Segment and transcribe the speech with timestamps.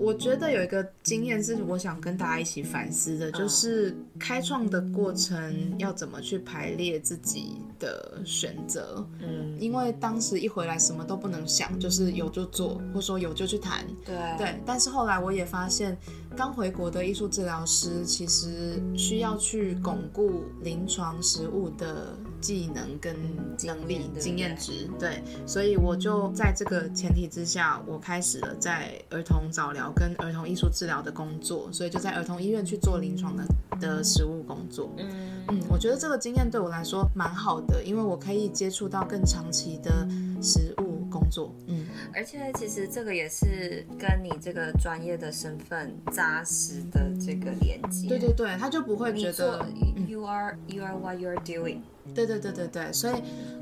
[0.00, 9.06] 我觉得有一个经验是我想跟大家一起反思的，就是开创的过程要怎么去排列自己的选择。
[9.20, 13.84] 嗯，因为当时一回来什么都不能想，就是有就做，或者说有就去谈。
[14.06, 15.94] 对对，但是后来我也发现，
[16.40, 23.14] 刚回国的艺术治疗师其实需要去巩固临床实务的技能跟
[23.62, 24.88] 能力、经验值。
[24.98, 33.44] 对，所以我就在这个前提之下，我开始了在儿童早疗跟儿童艺术治疗的工作，所以就在儿童医院去做临床的
[33.78, 34.90] 的实务工作。
[34.96, 40.08] 嗯嗯，我觉得这个经验对我来说蛮好的，因为我可以接触到更长期的
[40.40, 41.54] 实务工作。
[41.66, 48.08] 嗯，而且其实这个也是跟你这个专业的身份扎实的这个连接。
[48.08, 49.66] 对对对，他就不会觉得
[50.06, 51.80] you are you are what you are doing。
[52.14, 53.14] 对对对对对，所以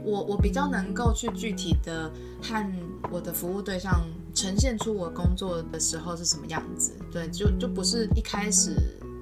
[0.04, 2.10] 我我比较能够去具体的
[2.42, 2.64] 和
[3.10, 4.00] 我的服务对象
[4.34, 6.92] 呈现出我工作的时候是什么样子。
[7.12, 8.74] 对，就就不是一开始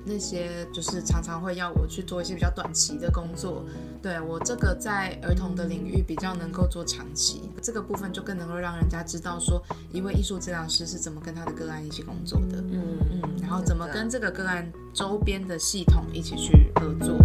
[0.06, 3.64] 那些就是常常会要我去做一些比较短期的工作。
[4.00, 9.60] 对，我这个在儿童的领域比较能够做长期，这个部分就更能够让人家知道说
[9.92, 12.58] 一位艺术治疗师是怎么跟他的个案一起工作的。
[12.70, 17.18] 嗯嗯，然后怎么跟这个个案周边的系统一起去合作。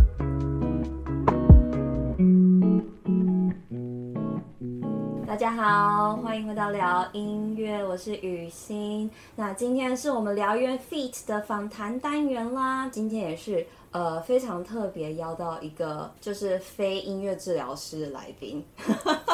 [5.31, 9.09] 大家好，欢迎回到聊音乐，我是雨欣。
[9.33, 12.89] 那今天是我们聊音乐 feat 的访谈单元啦。
[12.89, 18.61] 今天也是呃非常特别，邀到一个就是非音乐治疗师的来宾，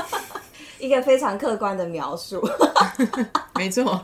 [0.78, 2.48] 一个非常客观的描述。
[3.58, 4.00] 没错。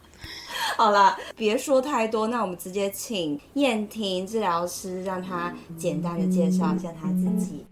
[0.76, 7.64] 好了，别说太多，那我们直接请燕婷治疗师，让他简单的介绍一下他自己。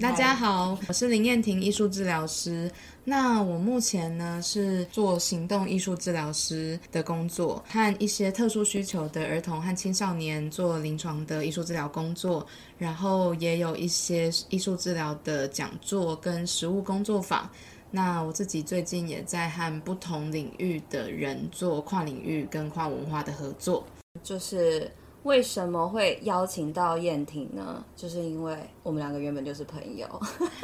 [0.00, 2.72] 大家好，我是林燕婷艺术治疗师。
[3.04, 12.46] 那我目前呢是做行动艺术治疗师的工作，和一些特殊需求的儿童和青少年做临床的艺术治疗工作，
[12.78, 17.48] 然后也有一些艺术治疗的讲座跟实务工作坊。
[17.90, 23.84] 那我自己最近也在和不同领域的人做跨领域跟跨文化的合作，
[24.22, 24.90] 就是。
[25.24, 27.84] 为什么会邀请到燕婷呢？
[27.94, 30.08] 就是因为我们两个原本就是朋友，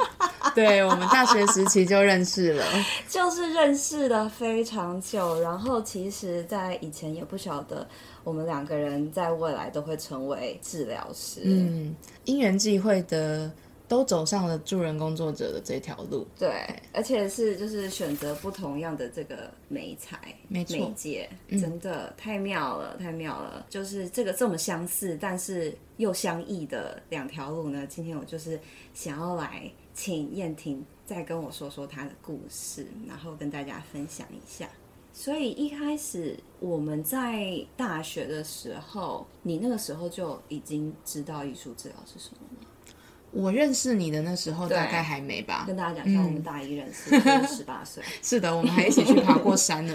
[0.55, 2.65] 对，我们大学时期就认识了，
[3.07, 5.39] 就是认识了非常久。
[5.41, 7.87] 然后其实，在以前也不晓得
[8.23, 11.41] 我们两个人在未来都会成为治疗师。
[11.43, 11.95] 嗯，
[12.25, 13.51] 因缘际会的。
[13.87, 23.65] 都走上了助人工作者的这条路，对，而且是就是选择不同样的这个媒材、媒介，真的、嗯、太妙了，太妙了！
[23.69, 28.59] 就是这个这么相似，但是又相异的两条路呢，今天我就是
[28.93, 34.67] 想要来请燕婷再跟我说说她的故事，然后跟大家分享一下。
[35.13, 42.56] 所以一开始我们在大学的时候，你那个时候就已经知道艺术治疗是什么吗？
[43.37, 45.63] 我认识你的那时候大概还没吧。
[45.67, 47.11] 跟大家讲一下，我们大一认识，
[47.47, 48.03] 十八岁。
[48.23, 49.93] 是的，我们还一起去爬过山呢。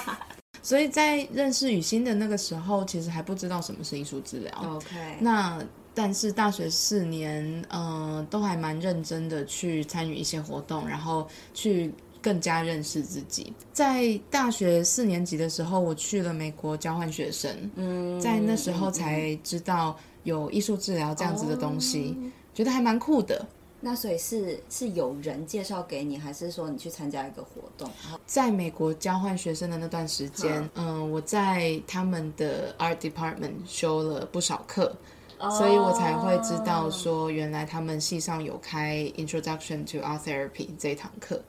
[0.62, 4.52] 所以在认识雨欣的那个时候，其实还不知道什么是艺术治疗。
[4.76, 5.16] OK。
[5.20, 11.92] 那但是大学四年，嗯、呃，都还蛮认真的去参与一些活动，然后去
[12.22, 13.52] 更加认识自己。
[13.74, 17.50] 在大学四年级的时候，我去了美国交换学生。
[17.76, 18.18] 嗯。
[18.18, 22.16] 在那时候才知道有艺术治疗这样子的东西。
[22.18, 22.30] Oh.
[22.60, 23.46] 觉得还蛮酷的，
[23.80, 27.90] 那所以是是有人介绍给你，还是说你去参加一个活动？
[28.26, 34.94] 在美国交换学生的那段时间，嗯、呃，我在他们的 art department 修了不少课
[35.38, 35.50] ，oh.
[35.50, 41.42] 所以我才会知道说，原来他们系上有开 Introduction to Art Therapy 这一堂课，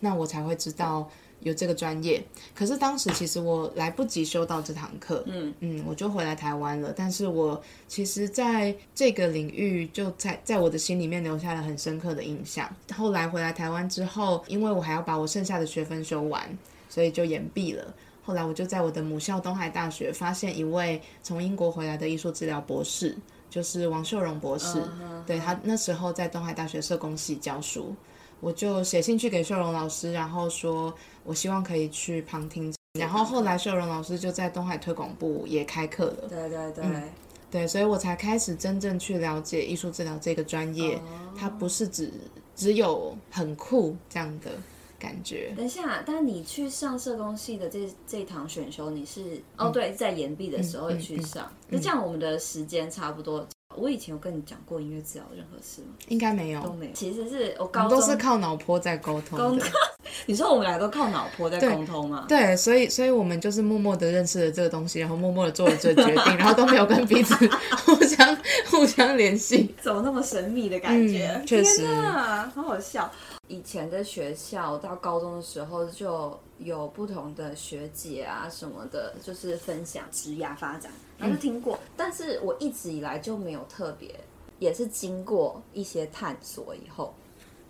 [0.00, 1.10] 那我才会知道。
[1.44, 2.24] 有这个专业，
[2.54, 6.92] 可是当时其实我来不及修到这堂课，嗯嗯，我就回来台湾了。
[6.96, 12.68] 但是我其实在这个领域就在在我的心里面留下了很深刻的印象。
[12.96, 16.48] 后来回来台湾之后，因为我还要把我剩下的学分修完，
[16.88, 17.94] 所以就延毕了。
[18.22, 23.14] 后来我就在我的母校东海大学发现一位从英国回来的艺术治疗博士，
[23.50, 25.24] 就是王秀荣博士，uh huh.
[25.26, 27.94] 对，他那时候在东海大学社工系教书。
[28.40, 32.72] 我就写信去给秀荣老师，然后说我希望可以去旁听。
[32.98, 36.28] 然后后来秀荣老师就在东海推广部也开课了。
[36.28, 37.02] 对对对，嗯、
[37.50, 40.94] 对，所以我才开始真正去了解艺术治疗这个专业。
[40.96, 41.00] 哦、
[41.36, 42.12] 它不是只
[42.54, 44.52] 只有很酷这样的
[44.96, 45.52] 感觉。
[45.56, 51.50] 等一下，但你去上社工系的这这一堂选修，你是、嗯、哦对，在延毕的时候去上。
[51.68, 53.44] 那、这样我们的时间差不多。
[53.76, 55.88] 我以前有跟你讲过音乐治疗任何事吗？
[56.08, 56.92] 应该没有，都没有。
[56.92, 59.64] 其实是我高中都是靠脑波在沟通的。
[60.26, 62.24] 你说我们俩都靠脑波在沟通吗？
[62.28, 67.34] 对，所以所以我们就是默默的认识了这个东西，然后默默的做了这个决定，然后都没有跟彼此
[67.84, 68.36] 互相
[68.70, 69.74] 互相联系。
[69.82, 71.28] 怎么那么神秘的感觉？
[71.34, 73.10] 嗯、确实，很，好好笑。
[73.48, 84.12] 以前的学校到高中的时候就有不同的学姐啊什么的，就是分享职涯发展，然后就听过，嗯、但是我一直以来就没有特别，
[84.58, 87.14] 也是经过一些探索以后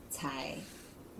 [0.08, 0.56] 才。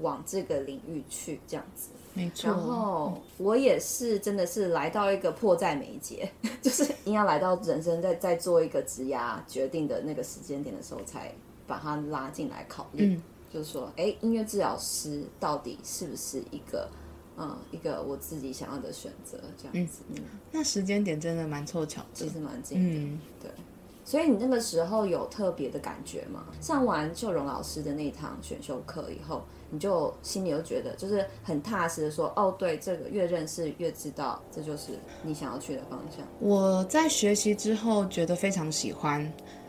[0.01, 2.51] 往这个领域去，这样子，没错。
[2.51, 6.29] 然后我也是，真的是来到一个迫在眉睫，
[6.61, 11.33] 就是应该来到人生在在做一个职涯决定的那个时间点的时候，才
[11.65, 13.15] 把它拉进来考虑。
[13.15, 13.23] 嗯，
[13.53, 16.89] 就是说，哎，音乐治疗师到底是不是一个，
[17.37, 19.39] 嗯，一个我自己想要的选择？
[19.57, 20.23] 这样子，嗯，
[20.53, 23.51] 那时间点真的蛮凑巧的，其实蛮近的，嗯，对。
[24.07, 26.45] 所以你那个时候有特别的感觉吗？
[26.61, 29.43] 上完秀荣老师的那堂选修课以后。
[29.71, 34.93] 你就心里又觉得就是很踏实的说，哦，对，这个越认识越知道，这就是
[35.25, 36.25] 你想要去的方向。
[36.39, 39.21] 我在学习之后觉得非常喜欢，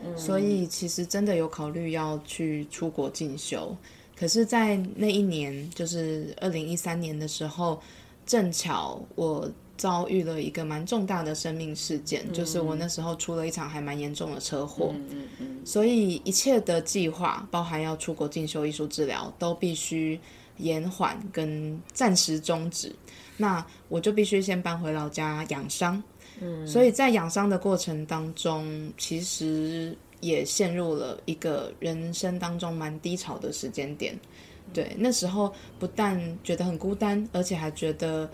[0.04, 3.76] 嗯，所以其实真的有考虑要去出国进修。
[4.18, 7.80] 可是，在那一年，就是二零一三年的时候，
[8.24, 9.50] 正巧我。
[9.78, 20.18] 遭遇了一个蛮重大的生命事件，嗯、就是我那时候出了一场还蛮严重的车祸，嗯嗯嗯、所以一切的计划，包含要出国进修艺术治疗，都必须
[20.56, 22.90] 延缓跟暂时终止。
[23.36, 26.02] 那我就必须先搬回老家养伤，
[26.40, 29.94] 嗯、所以在养伤的过程当中，其实
[30.26, 34.18] 也陷入了一个人生当中蛮低潮的时间点。
[34.72, 38.28] 对，那时候不但觉得很孤单，而且还觉得。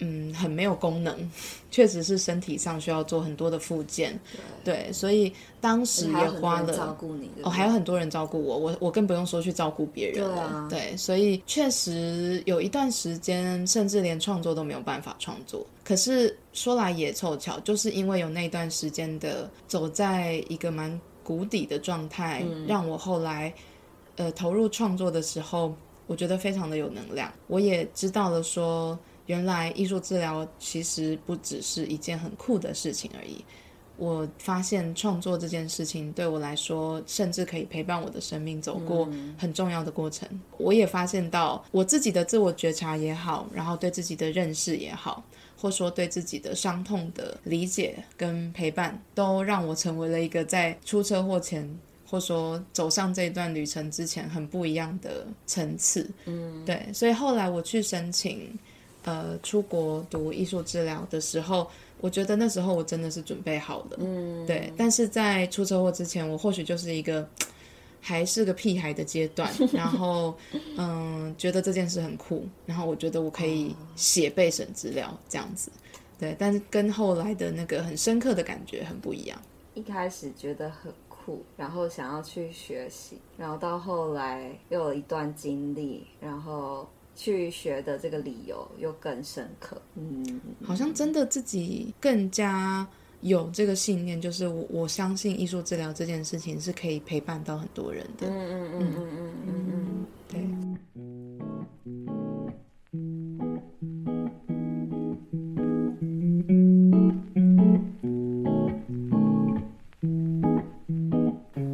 [0.00, 1.28] 嗯，很没有功能，
[1.72, 4.16] 确实是身体上需要做很多的复健，
[4.62, 15.66] 对，对，所以当时也花了照顾你哦，还有很多人照顾我，我我更不用说去照顾别人了，对啊，对，所以确实有一段时间，甚至连创作都没有办法创作。
[15.82, 23.52] 可是说来也凑巧，就是因为有那段时间的走在一个蛮谷底的状态，嗯，让我后来
[24.16, 25.74] 呃投入创作的时候，
[26.06, 27.30] 我觉得非常的有能量。
[27.48, 28.98] 我也知道了说。
[29.28, 33.44] 原来艺术治疗其实不只是一件很酷的事情而已。
[33.98, 40.26] 我发现创作这件事情对我来说，甚至可以陪伴我的生命走过很重要的过程。
[40.32, 40.40] 嗯。
[40.56, 45.22] 我也发现到我自己的自我觉察也好，然后对自己的认识也好，
[45.60, 51.68] 或说对自己的伤痛的理解跟陪伴，都让我成为了一个在出车祸前，
[52.06, 56.08] 或说走上这段旅程之前很不一样的层次。
[56.26, 58.58] 嗯，对，所以后来我去申请。
[59.04, 64.70] 呃，出国读艺术治疗的时候，我觉得那时候我真的是准备好了，嗯，对。
[64.76, 67.26] 但是在出车祸之前，我或许就是一个
[68.00, 70.36] 还是个屁孩的阶段， 然后
[70.76, 75.70] 嗯，觉得这件事很酷，然后我觉得我可以写备审资料这样子，
[76.18, 76.34] 对。
[76.38, 79.40] 但是跟后来的那个很深刻的感觉很不一样。
[79.74, 86.88] 一开始觉得很酷，然后想要去学习，然后到后来又有一段经历，然后。
[87.20, 92.86] 去学的这个理由又更深刻，嗯，好像真的自己更加
[93.20, 100.40] 有这个信念，就是我我相信艺术治疗这件事情是可以陪伴到很多人的，嗯嗯嗯嗯嗯嗯嗯，对。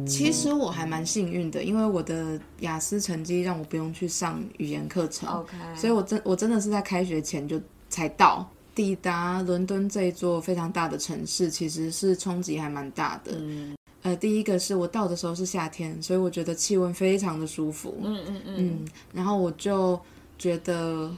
[0.07, 5.75] 其实我还蛮幸运的，因为我的雅思成绩让我不用去上语言课程，Okay.
[5.75, 7.59] 所以我真我真的是在开学前就
[7.89, 13.31] 才到，抵达伦敦这一座非常大的城市，其实是冲击还蛮大的。
[13.39, 17.97] 嗯，呃，第一个是我到的时候是夏天，所以我觉得气温非常的舒服。
[18.03, 19.99] 嗯嗯嗯，嗯，然后我就
[20.37, 21.09] 觉得。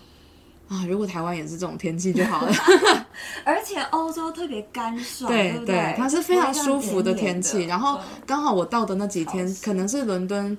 [0.70, 2.52] 啊，如果台湾也是这种天气就好了。
[3.46, 7.64] 而且欧洲特别干爽，对，对，它是非常舒服的天气。
[7.64, 10.58] 然后刚好我到的那几天，可能是伦敦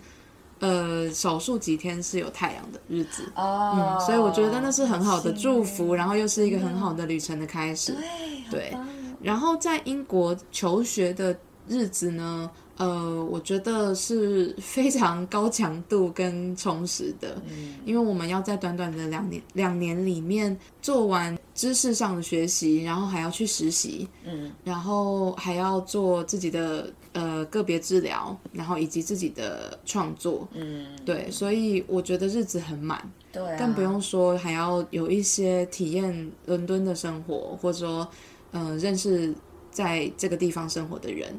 [0.60, 3.24] 呃少数几天是有太阳的日子。
[3.36, 7.96] 哦、嗯，所以我觉得那是很好的祝福，然后又是一个很好的旅程的开始。
[8.50, 8.76] 对，对，
[9.22, 11.36] 然后在英国求学的
[11.66, 12.50] 日子呢？
[12.78, 26.88] 呃，我觉得是非常高强度跟充实的，嗯，因为我们要在短短的两年两年里面做完知识上的学习，然后还要去实习，嗯，然后还要做自己的
[27.18, 38.08] 呃个别治疗，然后以及自己的创作，嗯，对，所以我觉得日子很满，对啊，更不用说还要有一些体验伦敦的生活，或者说
[38.52, 39.34] 呃认识
[39.70, 41.34] 在这个地方生活的人。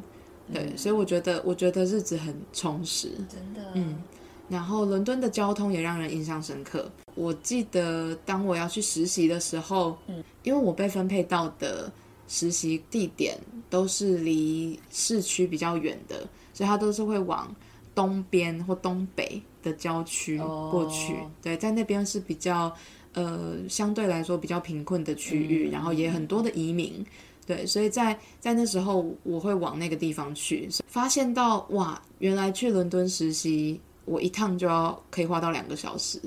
[0.52, 4.02] 对，所以我觉得我觉得日子很充实，真的，嗯。
[4.50, 6.92] 然后伦敦的交通也让人印象深刻。
[7.14, 11.92] 我记得当我要去实习的时候，嗯，因为我被分配到的
[12.30, 13.38] 实习地点
[13.70, 17.54] 都是离市区比较远的，所以他都是会往
[17.94, 21.16] 东边或东北的郊区过去。
[21.16, 22.74] 哦、对，在那边是比较
[23.14, 27.06] 呃相对来说比较贫困的区域，嗯、然后也很多的移民。
[27.46, 33.82] 对，所以在在那时候我会往那个地方去，发现到哇，原来去伦敦实习。
[34.06, 36.20] 我一趟就要可以花到两个小时，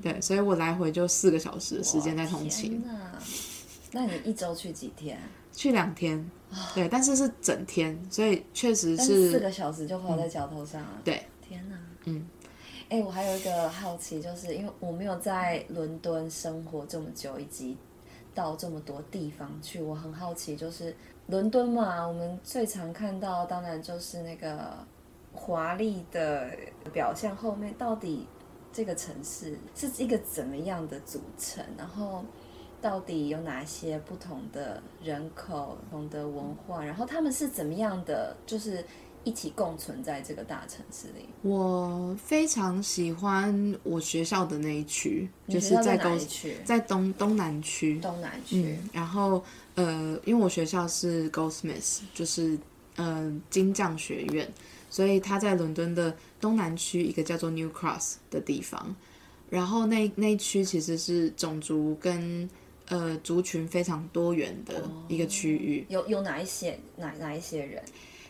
[0.00, 2.80] 对，所以我来回就四个小时的时间在通勤。
[3.92, 5.18] 那你一周去几天？
[5.52, 6.30] 去两天，
[6.74, 10.88] 对，但是是整天，所以确实是，是四个小时就花在脚头上了。
[10.96, 12.26] 嗯、对，天哪，嗯，
[12.88, 17.76] 哎、欸，我还有一个好奇，就是因为我没有在伦敦生活这么久，以及
[18.34, 20.94] 到这么多地方去，我很好奇，就是
[21.26, 24.86] 伦敦嘛，我们最常看到，当然就是那个。
[25.30, 26.50] 华丽的
[26.92, 28.26] 表象后面，到底
[28.72, 31.64] 这个城市是一个怎么样的组成？
[31.76, 32.24] 然后
[32.80, 36.84] 到底有哪些不同的人口、不同的文化？
[36.84, 38.84] 然后他们是怎么样的，就是
[39.24, 41.28] 一起共存在这个大城市里？
[41.42, 46.56] 我非常喜欢我学校的那一区，就是在东区？
[46.64, 47.98] 在东东南区。
[48.00, 48.62] 东南区。
[48.62, 49.42] 嗯，然后
[49.74, 52.58] 呃，因为我学校是 Goldsmiths，就是
[52.96, 54.48] 呃金匠学院。
[54.90, 58.96] 所以他在伦敦的东南区一个叫做 New Cross 的地方，
[59.50, 62.48] 然后那那一区其实是种族跟
[62.88, 64.74] 呃族群非常多元的
[65.08, 65.84] 一个区域。
[65.88, 67.82] 哦、有有哪一些哪哪一些人？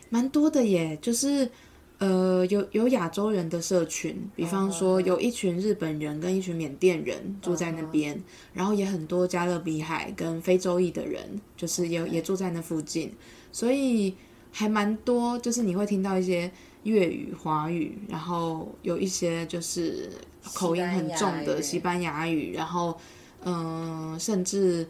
[0.09, 1.49] 蛮多的耶，就是
[1.97, 8.19] 呃有有亚洲人的社群，比方说有一群日本人跟一群缅甸人住在那边，哦、
[8.53, 13.13] 然后也很多加勒比海跟非洲裔的人，就是也也住在那附近，
[13.51, 14.15] 所以。
[14.51, 16.49] 还蛮多，就是你会听到一些
[16.81, 20.09] 粤语、华语，然后有一些就是
[20.41, 22.99] 口音很重的西班牙语，西班牙语，然后
[23.43, 24.85] 嗯、呃，甚至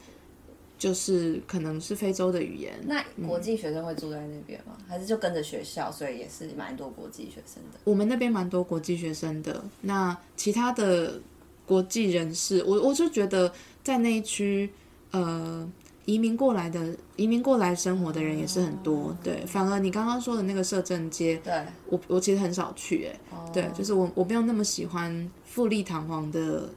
[0.78, 2.74] 就是可能是非洲的语言。
[2.86, 4.78] 那国际学生会住在那边吗？
[4.80, 7.80] 嗯、还是就跟着学校，所以也是蛮多国际学生的？
[7.84, 9.64] 我们那边蛮多国际学生的。
[9.82, 11.22] 那其他的
[11.66, 13.52] 国际人士，我我就觉得
[13.84, 14.70] 在那一区，
[15.12, 15.70] 呃。
[16.06, 19.46] 移民过来的，移民过来生活的人也是很多，对。
[19.46, 26.68] 反而你刚刚说的那个摄政街，对，我我其实很少去，哎，对，就是我我没有那么喜欢富丽堂皇的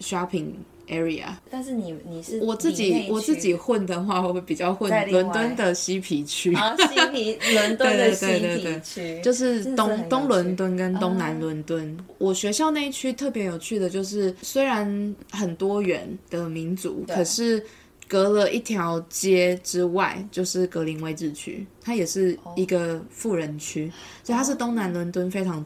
[0.00, 0.54] shopping
[0.90, 1.24] area。
[1.50, 6.54] 但是你你是我自己我自己混的话，我会比较混伦敦的西皮区。
[6.54, 11.96] 啊，西皮 伦敦的西皮区，就是东东伦敦跟东南伦敦。
[12.18, 17.64] 我学校那一区特别有趣的就是，虽然很多元的民族，可是。
[18.08, 23.88] 隔了一条街之外，就是格林威治区，它也是一个富人区，
[24.24, 25.64] 所以它是东南伦敦非常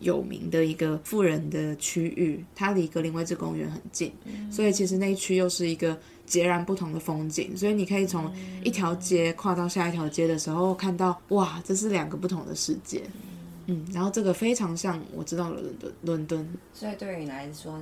[0.00, 2.44] 有名的一个富人的区域。
[2.54, 4.12] 它离格林威治公园很近，
[4.50, 7.56] 所以其实那一区又是一个截然不同的风景。
[7.56, 8.30] 所以你可以从
[8.64, 13.02] 一条街跨到下一条街的时候，看到哇，这是两个不同的世界。
[13.66, 16.48] 嗯，然后这个非常像我知道的伦敦，伦敦。
[16.74, 17.78] 所以对于你来说。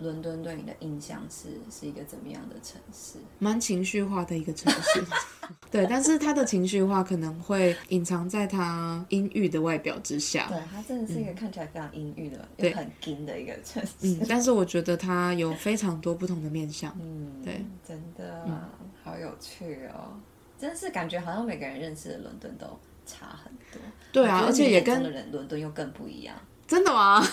[0.00, 3.18] 伦敦对你的印象是是一个怎么样的城市？
[3.38, 5.04] 蛮情绪化的一个城市，
[5.70, 10.46] 对，但是他的情绪化可能会隐藏在他阴郁的外表之下。
[10.48, 13.92] 对，他真的是一个看起来非常阴郁的、嗯、很金的一个城市。
[14.02, 16.96] 嗯，但是我觉得他有非常多不同的面相。
[17.00, 18.60] 嗯，对，真的、嗯、
[19.02, 20.18] 好有趣哦！
[20.56, 22.66] 真是感觉好像每个人认识的伦敦都
[23.04, 23.80] 差很多。
[24.12, 26.34] 对啊，而且也跟人伦敦又更不一样。
[26.66, 27.26] 真的吗？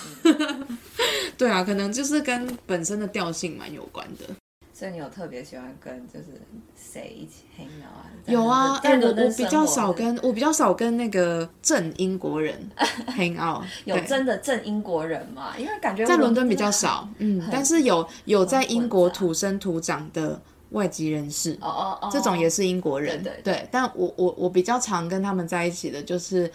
[1.37, 4.25] 对啊，可能就是跟本身的调性蛮有关的。
[4.73, 6.41] 所以你有特别喜欢跟就是
[6.75, 8.09] 谁一起 hang out 啊？
[8.25, 12.67] 有啊，哎、欸，我我比较少跟我比较少跟那个正英国人
[13.07, 13.63] hang out。
[13.85, 15.53] 有真的正英国人吗？
[15.55, 23.67] 因为感觉在伦敦比较少，嗯，但是有有在英国土生土长的外籍人士，哦哦哦，这种也是英国人，对，对，对。
[23.71, 26.51] 但我我我比较常跟他们在一起的就是。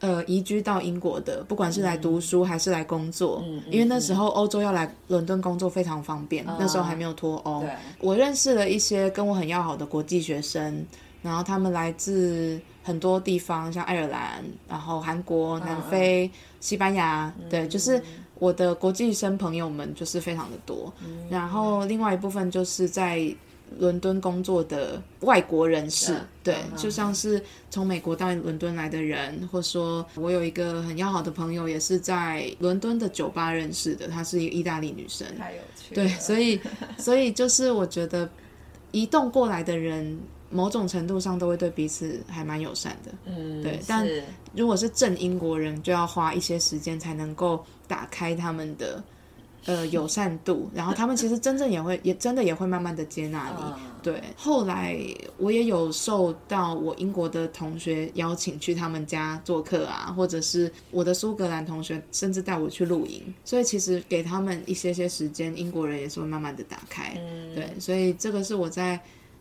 [0.00, 7.60] 呃，移居到英国的，不管是来读书还是来工作，嗯、因为那时候欧洲要来伦敦工作非常方便，嗯、那时候还没有脱欧。
[7.62, 10.84] 对，我认识了一些跟我很要好的国际学生，
[11.22, 18.02] 然后他们来自很多地方，像爱尔兰，然后韩国、南非、嗯、西班牙，对，就是
[18.38, 20.92] 我的国际生朋友们就是非常的多。
[21.02, 23.34] 嗯、然后另外一部分就是在。
[23.78, 35.94] 伦敦工作的外国人士，对，对嗯、就像是从美国到伦敦来的人，或说我有一个很要好的朋友，也是在伦敦的酒吧认识的，她是一个意大利女生，太有趣。
[35.94, 36.60] 对，所以
[36.96, 38.28] 所以就是我觉得
[38.92, 40.18] 移动过来的人
[40.48, 43.12] 某种程度上都会对彼此还蛮友善的。
[43.26, 43.78] 嗯，对。
[43.86, 44.08] 但
[44.54, 49.02] 如果是正英国人，就要花一些时间才能够打开他们的。
[49.66, 53.64] 呃，友善度，然后他们其实真正也会，也真的也会慢慢的接纳你。
[54.00, 54.96] 对，后来
[55.38, 67.14] 我也有受到我英国的同学邀请去他们家做客啊，或者是我的苏格兰同学甚至带我去露营，所以其实给他们一些些时间，英国人也是会慢慢的打开。
[67.18, 69.00] 嗯，对，所以这个是我在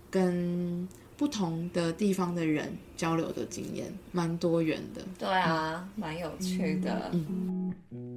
[0.10, 5.04] 跟不同的地方的人交流的经验，蛮多元的。
[5.20, 7.12] 对啊，蛮有趣的。
[7.14, 7.72] 嗯。
[7.92, 8.15] 我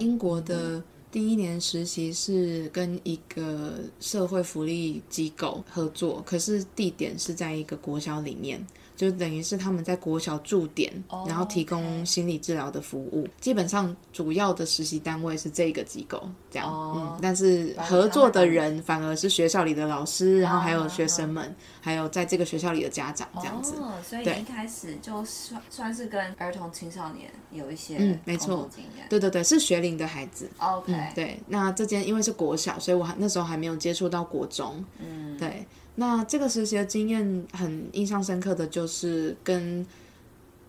[0.00, 8.64] 英国的第一年实习是跟一个社会福利机构合作，可是地点是在一个国小里面。
[8.98, 13.28] 就等于是他们在国小驻点，oh, 然后提供心理治疗的服务。
[13.40, 16.68] 基本上主要的实习单位是这个机构，这样。
[16.68, 23.76] Oh, 嗯，但是合作的人反而是学校里的老师，oh, 然后还有学生们，oh, 还有在这个学校里的家长这样子。
[23.76, 28.68] 哦，oh, 所以一开始就算算是跟儿童青少年有一些嗯，没错，
[29.08, 30.50] 对对对，是学龄的孩子。
[30.58, 31.38] OK，嗯，对。
[31.46, 34.84] 那这间因为是国小，所以我还那时候还没有接触到国中。
[34.98, 35.64] 嗯，对。
[35.98, 39.84] 那这个实习的经验很印象深刻的就是跟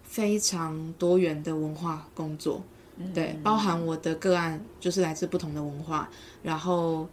[0.03, 2.63] 非常多元的文化工作，
[3.13, 6.09] 对，包含我的个案就是来自不同的文化，
[6.43, 7.07] 然后。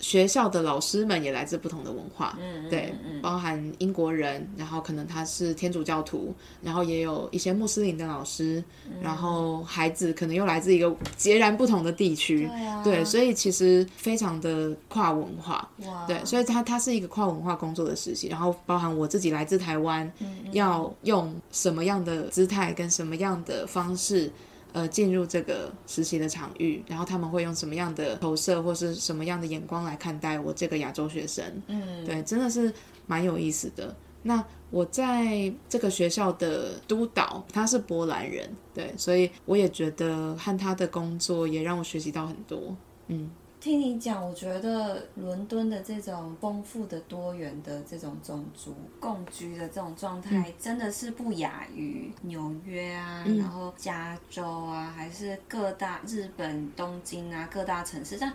[0.00, 2.92] 学校的老师们也来自不同的文化，嗯，对，
[3.22, 15.68] 包含英国人，然后可能他是天主教徒，然后也有一些穆斯林的老师，嗯、然后孩子可能又来自一个截然不同的地区，对啊，对，所以其实非常的跨文化，
[16.06, 24.32] 对，所以他他是一个跨文化工作的实习，然后包含我自己来自台湾，嗯嗯，要用什么样的姿态跟什么样的方式。
[24.72, 31.44] 呃，进入这个实习的场域，然后他们会用什么样的投射或是什么样的眼光来看待我这个亚洲学生？
[31.66, 32.72] 嗯，对，真的是
[33.06, 33.94] 蛮有意思的。
[34.22, 42.76] 那我在这个学校的督导，他是波兰人，对，所以我也觉得和他的工作也让我学习到很多。
[43.08, 43.30] 嗯。
[43.60, 58.16] 听你讲，我觉得伦敦的这种丰富的、多元的这种种族共居的这种状态，真的是不亚于纽约啊，嗯、然后加州啊，还是各大日本东京啊各大城市。
[58.18, 58.32] 但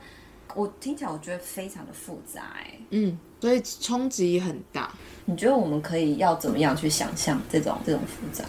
[0.53, 3.17] 我听起来，我觉得非常的复杂，哎，嗯。
[3.39, 4.91] 所以冲击很大。
[5.27, 8.45] 你觉得我们可以要怎么样去想象这种这种复杂？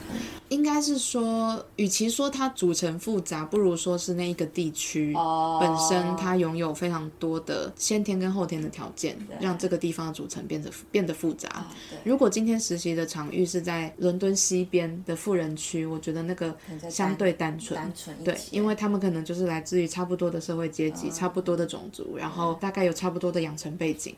[0.50, 5.14] 应该是说，与其说它组成复杂，不如说是那一个地区
[5.58, 11.66] 本身它拥有非常多的先天跟后天的条件，让这个地方的组成变得变得复杂。
[12.04, 16.54] 如果今天实习的场域是在伦敦西边的富人区，我觉得那个
[16.90, 24.14] 相对单纯，单纯对，因为他们可能就是来自于差不多的社会阶级，差不多的种族，然后大概有差不多的养成背景。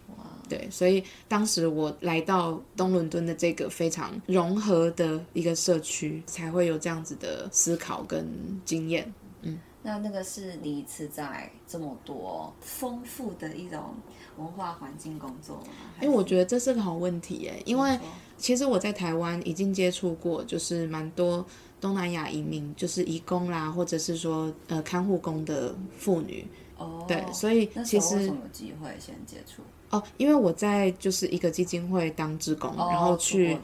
[0.48, 8.26] 对，所以当时我来到东伦敦的这个非常融合的一个社区，才会有这样子的思考跟
[8.64, 9.12] 经验。
[9.42, 13.94] 嗯，那那个是你一次在这么多丰富的一种
[14.36, 15.66] 文化环境工作吗？
[16.00, 17.98] 因为我觉得这是个好问题耶，因为
[18.36, 21.44] 其实我在台湾已经接触过，就是蛮多
[21.80, 26.46] 东南亚移民，就是移工啦，或者是说呃看护工的妇女。
[26.76, 29.62] 哦，对，所以其实什么机会先接触？
[29.90, 33.56] 哦，因为我在就是一个基金会当职工，哦、然后去，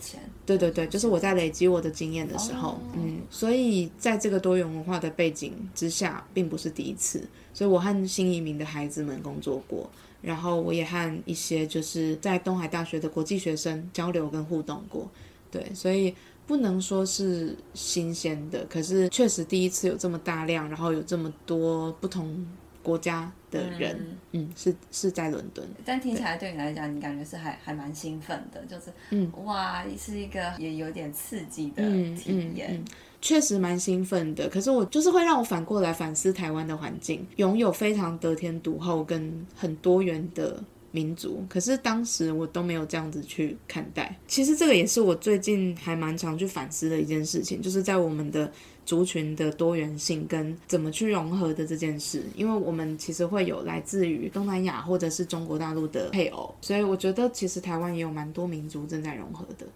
[0.47, 9.91] 对对对，就是我在累积我的经验的时候，哦、嗯，所以在这个多元文化的背景之下，并不是第一次，所以我和新移民的孩子们工作过，
[10.23, 15.07] 然后我也和一些就是在东海大学的国际学生交流跟互动过，
[15.51, 16.15] 对，所以
[16.47, 22.47] 不能说是新鲜的，可是确实第一次有这么大量，然后有这么多不同。
[22.85, 23.97] 国家的人，
[24.33, 31.83] 嗯，嗯，是是在伦敦，但听起来对你来讲，你感觉是还还蛮兴奋的，就是，嗯，哇，是一个也有点刺激的
[32.15, 32.85] 体验，嗯，
[33.23, 34.49] 确、实蛮兴奋的。
[34.51, 44.15] 可是我就是会让我反过来反思台湾的环境，拥有非常得天独厚跟很多元的民族，可是当时我都没有这样子去看待。
[44.29, 48.53] 其实这个也是我最近还蛮常去反思的一件事情，就是在我们的。
[48.85, 59.67] 族群的多元性跟怎么去融合的这件事，因为我们其实会有来自于东南亚或者是中国大陆的配偶，所以我觉得其实台湾也有蛮多民族正在融合的。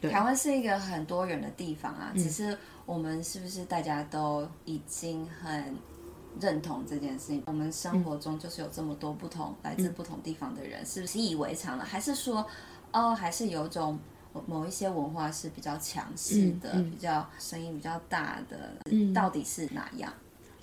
[0.00, 5.76] 对，台湾是一个很多元的地方啊，只是我们是不是大家都已经很
[6.40, 7.42] 认同这件事情？
[7.46, 11.84] 我们生活中就是有这么多不同来自不同地方的人，是不是习以为常了？
[11.84, 12.44] 还是说，
[12.92, 13.98] 哦，还是有种
[14.46, 20.12] 某一些文化是比较强势的，嗯嗯、比较声音比较大的，嗯、到底是哪样？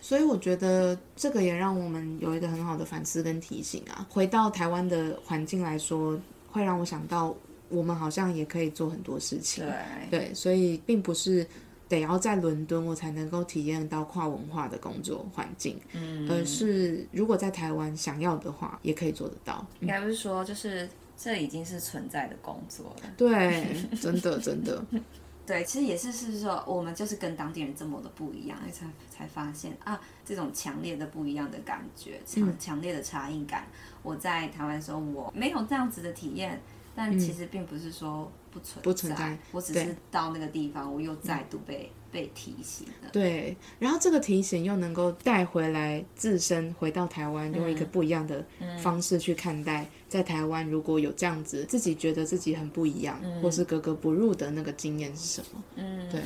[0.02, 4.08] 所以我觉得这个也让我们有一个很好的反思跟提醒啊。
[4.10, 6.18] 回到台湾的环境来说，
[6.50, 7.36] 会让我想到
[7.68, 9.66] 我们好像也可以做很多事情。
[10.10, 11.46] 对，对，所以并不是
[11.90, 19.66] 得要在伦敦我才能够体验到跨文化的工作环境，嗯，而是如果在台湾想要的话，也可以做得到。
[19.82, 20.88] 应该不是说就是
[21.22, 23.12] 这已经是存在的工作了。
[23.18, 24.82] 对，真的真的。
[25.46, 33.66] 对，其实也是是说，我们就是跟当地人这么的不一样，才才发现啊，这种强烈的不一样的感觉，强强烈的差异感。
[34.04, 36.62] 我在台湾的时候，我没有这样子的体验，
[36.96, 41.92] 但其实并不是说不存在，不存在，我只是到那个地方，我又再度被。
[42.12, 48.44] 被提醒了，对，然后这个提醒又能够带回来自身，回到台湾，用一个不一样的
[48.82, 55.64] 方式去看待，在台湾如果有这样子自己觉得自己很不一样，或是格格不入的那个经验是什么？
[55.76, 56.20] 嗯，对，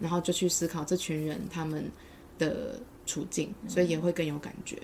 [0.00, 1.84] 然后就去思考这群人他们
[2.38, 4.78] 的处境，所以也会更有感觉。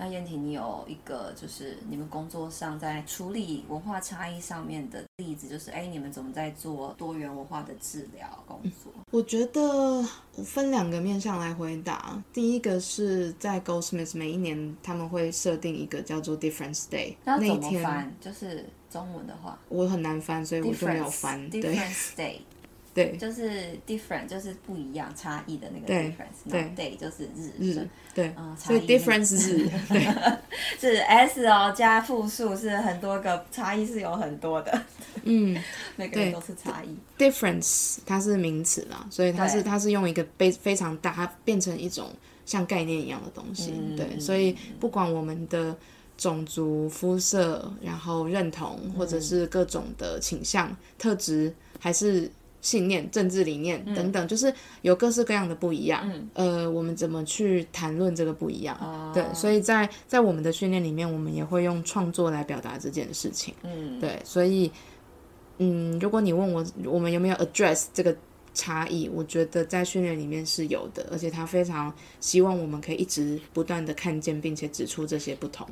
[0.00, 8.92] 那燕婷，你有一个就是你们工作上在处理文化差异上面的例子，就是哎，你们怎么在做多元文化的治疗工作？
[9.10, 9.60] 我觉得
[10.36, 12.22] 我分两个面向来回答。
[12.32, 18.14] 第一个是在 Goldsmiths 每一年他们会设定一个叫做 Difference Day，那一天？
[18.20, 21.50] 就是中文的话，我很难翻，所以我就没有翻。
[21.50, 22.36] 对 Difference Day。
[22.98, 26.50] 对，就是 different，就是不一样、差异的那个 difference。
[26.50, 30.04] 对，day 就是日日，对，所以 difference 日， 对，
[30.80, 34.82] 是 s 哦，加复数是很多个差异是有很多的，
[35.22, 35.56] 嗯，
[35.94, 36.88] 每个人都是差异。
[37.16, 42.10] difference 它是名词啦，所以它是它是用一个非非常大，它变成一种
[42.44, 43.72] 像概念一样的东西。
[43.96, 45.76] 对，所以不管我们的
[46.16, 52.28] 种族、肤色，然后认同，或者是各种的倾向、特质，还是。
[52.60, 56.02] 信念、政治理念等等，嗯、就是有各式各样的不一样。
[56.34, 58.76] 嗯、呃，我们怎么去谈论这个不一样？
[58.80, 63.54] 哦、对，所以在在我们的训练里面，我们也会用创作来表达这件事情。
[63.62, 64.70] 嗯，对，所以，
[65.58, 68.16] 嗯，如果你问我，我们有没有 address 这个
[68.54, 69.08] 差异？
[69.08, 75.66] 我觉得在训练里面是有的，而且他非常希望我们可以一直不断的看见，并且指出这些不同。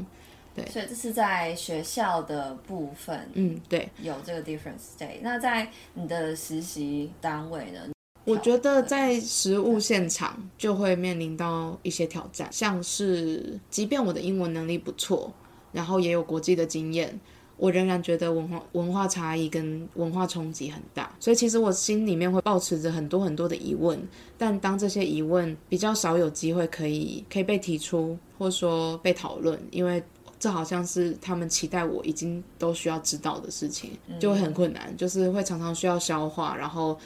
[0.56, 5.18] 对，所以这是在学校的部分，嗯，对，有这个 difference day。
[5.20, 7.80] 那在你的实习单位呢？
[8.24, 15.30] 我觉得在实务现场就会面临到一些挑战，像是即便我的英文能力不错，
[15.72, 17.20] 然后也有国际的经验，
[17.58, 21.14] 我仍然觉得文化文化差异跟文化冲击很大。
[21.20, 24.02] 所以其实我心里面会抱持着很多很多的疑问，
[24.38, 30.02] 但当这些疑问比较少有机会可以可以被提出，或说被讨论，因为。
[30.38, 36.98] 这好像是他们期待我已经都需要知道的事情，就会很困难，就是会常常需要消化，然后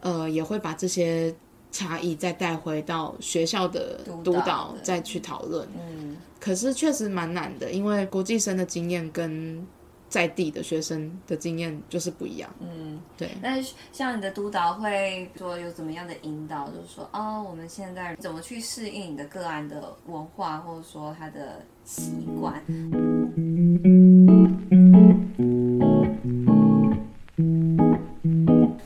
[0.00, 1.34] 呃也会把这些
[1.72, 5.68] 差异再带回到学校的督导再去讨论。
[5.76, 9.66] 嗯，可是确实蛮难的，因为国际生的经验跟
[10.08, 12.48] 在地的学生的经验就是不一样。
[12.60, 13.30] 嗯，对。
[13.42, 13.60] 那
[13.92, 21.60] 像你的督导会说有怎么样的引导，就是说哦，我们现在怎么去适应你的个案的文化，或者说他的。
[21.86, 22.60] 习惯。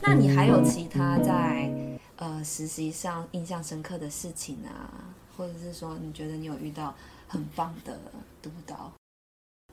[0.01, 5.09] 那你还有其他在呃实习上印象深刻的事情啊？
[5.35, 6.93] 或者是说你觉得你有遇到
[7.27, 7.99] 很棒的
[8.39, 8.93] 督导？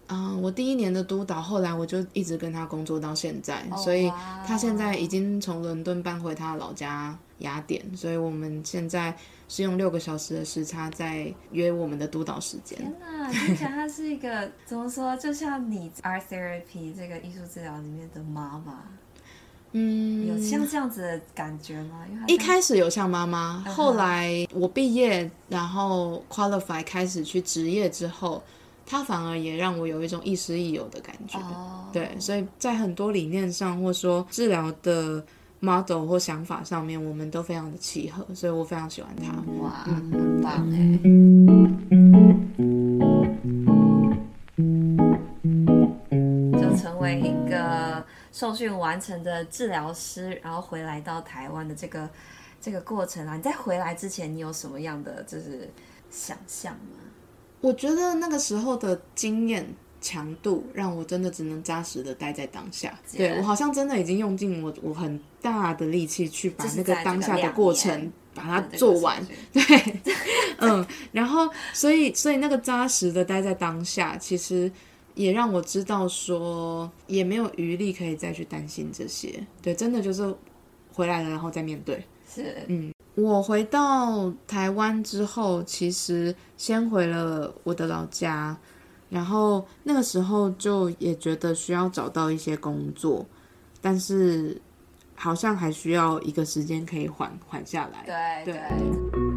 [0.06, 4.10] 啊、呃，我第一年的督导，后来我就一直跟他工作到现在，哦、所以
[4.46, 9.14] 他现在已经从伦敦搬回他的老家雅典，所以我们现在。
[9.48, 12.78] 是用六个小时的时差在约我们的督导时间。
[12.78, 15.16] 天哪，听起来他是一个 怎么说？
[15.16, 18.82] 就像你 Art Therapy 这个艺术治疗里面的妈妈，
[19.72, 22.04] 嗯，有像这样子的感觉吗？
[22.10, 28.42] 因为一开始有像妈妈，后来我毕业，然后 qualify 开始去职业之后，
[28.84, 31.38] 他反而也让我有一种亦师亦友的感觉。
[31.38, 35.24] 哦，对，所以在很多理念上，或说治疗的。
[35.60, 39.32] Model 或想法上面，我们都非常的契合，所以我非常喜欢他。
[39.60, 40.98] 哇，嗯、很棒哎！
[46.60, 52.08] 就成为一个受训完成的治疗师，然后回来到台湾的这个
[52.60, 55.68] 这个过程啊，你在回来之前，你有什么样的就是
[56.10, 57.00] 想象吗？
[57.60, 59.74] 我觉得那个时候的经验。
[60.00, 62.98] 强度让我真的只能扎实的待在当下。
[63.16, 69.24] 对，我好像真的已经用尽我我很大的力气去把那个当下的过程把它做完。
[69.52, 69.62] 对，
[70.58, 74.70] 嗯，然后所以所以那个扎实的待在当下，其实
[75.14, 79.44] 也让我知道说，也没有余力可以再去担心这些。
[79.60, 80.34] 对，真的就是
[80.92, 82.04] 回来了，然后再面对。
[82.32, 88.56] 是，嗯，我回到台湾之后，其实先回了我的老家，
[89.10, 93.26] 然后那个时候就也觉得需要找到一些工作，
[93.80, 94.60] 但是
[95.14, 98.44] 好像还需要一个时间可以缓缓下来。
[98.44, 99.27] 对对。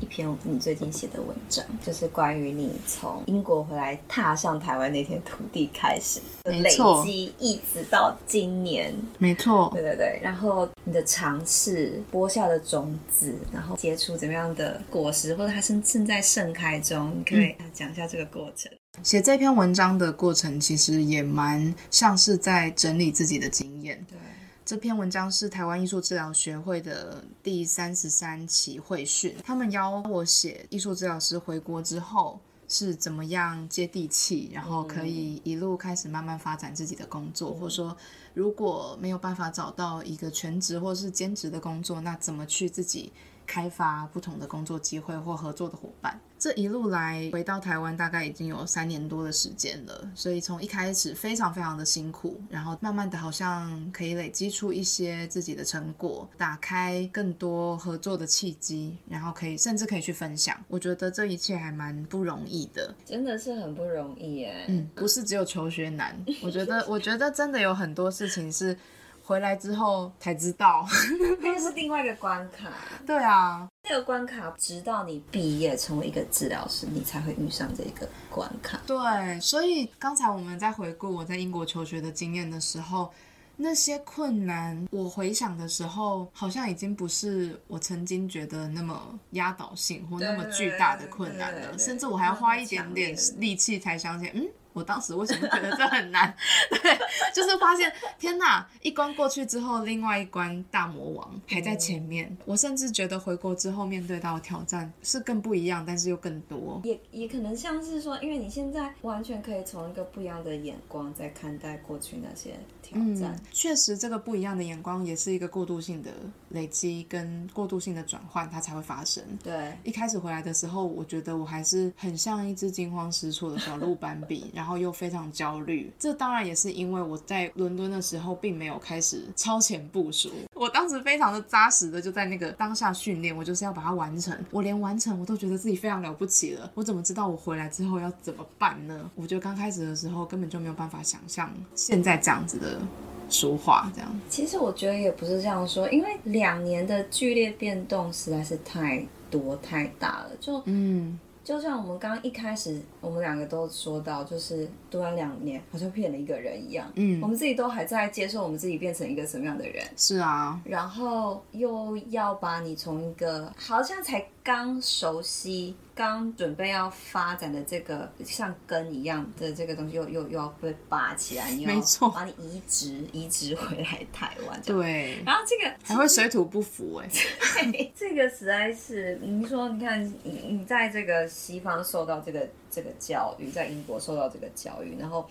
[0.00, 6.70] 一篇你最近写的文章，就是关于你从英国回来踏上台湾那片土地开始累
[7.04, 10.20] 积，一直到今年，没错，对对对。
[10.22, 18.70] 然后你的尝试播下的种子，然后结出怎么样的果实，或者它正正在盛开中，你可以讲一下这个过程。
[19.02, 24.04] 写、嗯、这篇文章的过程，其实也蛮像是在整理自己的经验。
[24.08, 24.18] 对。
[24.64, 37.96] 这篇文章是台湾艺术治疗学会的第三十三期会训，他们邀我写艺术治疗师回国之后是怎么样接地气，然后可以一路开始慢慢发展自己的工作，或者说
[38.34, 43.12] 如果没有办法找到一个全职或是兼职的工作，那怎么去自己
[43.44, 46.20] 开发不同的工作机会或合作的伙伴。
[46.42, 50.10] 这一路来回到台湾，大概已经有三年多的时间了。
[50.12, 60.60] 所以从一开始非常非常的辛苦，然后慢慢的好像可以累积出一些自己的成果，打开更多合作的契机，然后可以甚至可以去分享。
[60.66, 64.64] 我觉得这一切还蛮不容易的，真的是很不容易耶。
[64.66, 68.76] 嗯，不是只有求学难，我觉得我觉得真的有很多事情是。
[69.24, 70.86] 回来之后才知道，
[71.40, 72.70] 那是另外一个关卡。
[73.06, 78.80] 对啊，这个关卡直到你毕业成为一个治疗师，你才会遇上这个关卡。
[78.86, 83.12] 对，所以刚才我们在回顾我在英国求学的经验的时候，
[83.56, 94.48] 那些困难，我回想的时候，好像已经不是我曾经觉得那么压倒性或那么巨大的困难了，甚至我还要花一点点力气才想起，嗯。
[94.72, 96.34] 我当时为什么觉得这很难？
[96.70, 96.98] 对，
[97.34, 102.26] 就是发现天哪，一关过去之后，另外一关大魔王还在前面。
[102.30, 106.80] 嗯、我甚至觉得回国之后面对到的挑战是更不一样，但是又更多。
[106.84, 112.54] 也也可能像是说，因为你现在完全可以从一个不一样的眼光在看待过去那些
[112.92, 113.34] 挑战。
[113.34, 116.10] 嗯、确实，这个不一样的眼光也是一个过渡性的
[116.50, 119.22] 累积跟过渡性的转换，它才会发生。
[119.42, 124.50] 对，一开始回来的时候，我觉得我还是很像一只惊慌失措的小鹿斑比。
[124.54, 130.30] 然后又非常焦虑，这当然也是因为我在伦敦的时候并没有开始超前部署。
[130.54, 134.36] 我当时非常的扎实的就在那个当下训练，我就是要把它完成。
[134.50, 136.70] 我连完成我都觉得自己非常了不起了。
[136.74, 139.10] 我怎么知道我回来之后要怎么办呢？
[139.14, 142.80] 我觉得刚开始的时候根本就没有办法想象现在这样子的
[143.28, 144.20] 说话这样。
[144.28, 150.30] 其实我觉得也不是这样说，因为两年的剧烈变动实在是太多太大了。
[150.40, 151.18] 就嗯。
[151.44, 156.92] 就像我们刚刚一开始，我们两个都说到，就是读完两年，好像变了一个人一样。
[156.94, 159.82] 嗯，我们自己都还在接受我们自己变成一个什么样的人。
[159.96, 164.24] 是啊，然后又要把你从一个好像才。
[164.44, 174.60] 刚熟悉、刚准备要发展的这个像根一样的这个东西又，又又又要被拔起来，你要把你移植移植回来台湾。
[174.62, 177.08] 对，然后这个还会水土不服哎，
[177.94, 185.28] 这个实在是你说，你看你你在这个西方受到这个这个教育，在英国受到这个教育，然后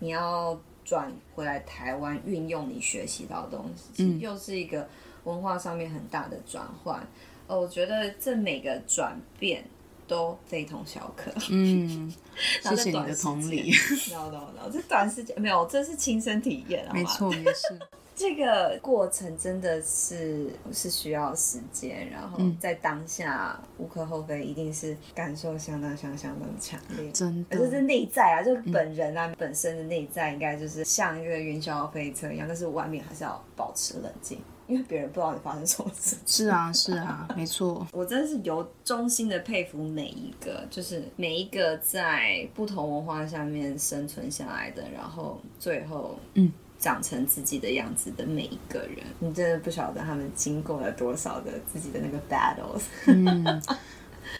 [0.00, 4.86] 你要转回来台湾运用你学习到的东西，嗯，又是一个
[5.24, 7.06] 文化上面很大的转换。
[7.46, 9.64] 我觉得这每个转变
[10.08, 11.32] 都非同小可。
[11.50, 12.12] 嗯，
[12.62, 13.72] 谢谢你的同理。
[14.10, 16.92] no no no，这短时间没有，这是亲身体验啊。
[16.92, 17.78] 没错，也是。
[18.20, 27.10] 这个过程真的是是需要时间，然后在当下、嗯、无可厚非，一定是感受相当相当相当强烈。
[27.12, 34.38] 真的，就是内在啊，就本人啊、嗯、本身的内在，应该就是像一个云霄飞车一样，但是外面还是要保持冷静。
[34.66, 36.16] 因为别人不知道你发生什么事。
[36.26, 37.84] 是啊，是啊， 没错。
[37.90, 48.98] 我真的是由衷心的佩服每一个，就是每一个在不同文化下面生存下来的，然后最后嗯长成自己的样子的每一个人。
[49.20, 52.82] 嗯、你真的不晓得他们经过了多少的自己的那个 battles。
[53.06, 53.62] 嗯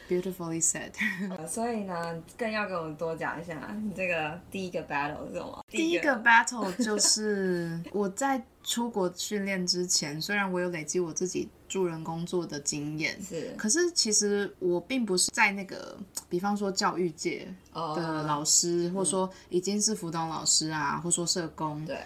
[0.08, 0.92] Beautifully said。
[1.48, 5.64] 所以呢，更要跟我们多讲一下你这个第一个 battle 是什么？
[5.68, 15.96] 第一个 battle 就是 我在出国训练之前，虽然我有累积我自己助人工作的经验，是，可是其实我并不是在那个，
[16.28, 21.98] 比方说教育界的老师，oh, 或者说已经是辅导老师啊，或者说社工，对。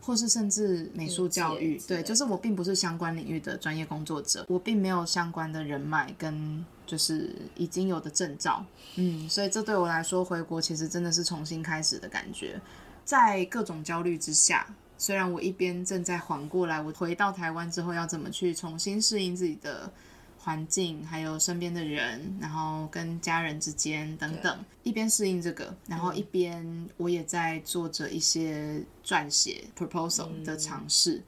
[0.00, 8.64] 或是甚至美术教育，对，就是我并不是相关领域的专业工作者，我并没有相关的人脉跟就是已经有的证照，
[8.96, 12.60] 嗯，所以这对我来说回国其实真的是重新开始的感觉，
[13.04, 14.66] 在各种焦虑之下，
[14.98, 19.92] 虽然我一边正在缓过来，我回到台湾之后要怎么去重新适应自己的。
[20.42, 31.16] 环境，还有身边的人，然后跟家人之间等等，一边适应这个，然后一边我也在做着一些撰写 proposal 的尝试。
[31.16, 31.22] 嗯。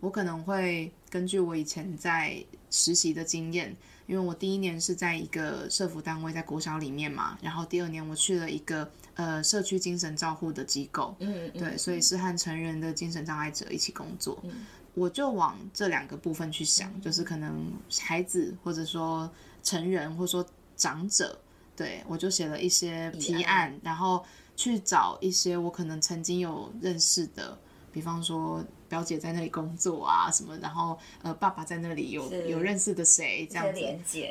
[0.00, 3.74] 我可能会根据我以前在实习的经验，
[4.06, 14.38] 因为我第一年是在一个社服单位，在国小里面嘛，然后第二年我去了一个呃社区精神照护的机构，嗯，对，所以是和成人的精神障碍者一起工作。
[14.44, 14.66] 嗯
[14.98, 19.30] 我就往这两个部分去想，就是可能孩子，或者说
[19.62, 20.44] 成人，或者说
[20.76, 21.38] 长者，
[21.76, 24.24] 对，我就写了一些提案，然后
[24.56, 27.56] 去找一些我可能曾经有认识的，
[27.92, 33.80] 比方说表姐在那里工作啊什么，然后呃爸爸在那里有有认识的谁这样子，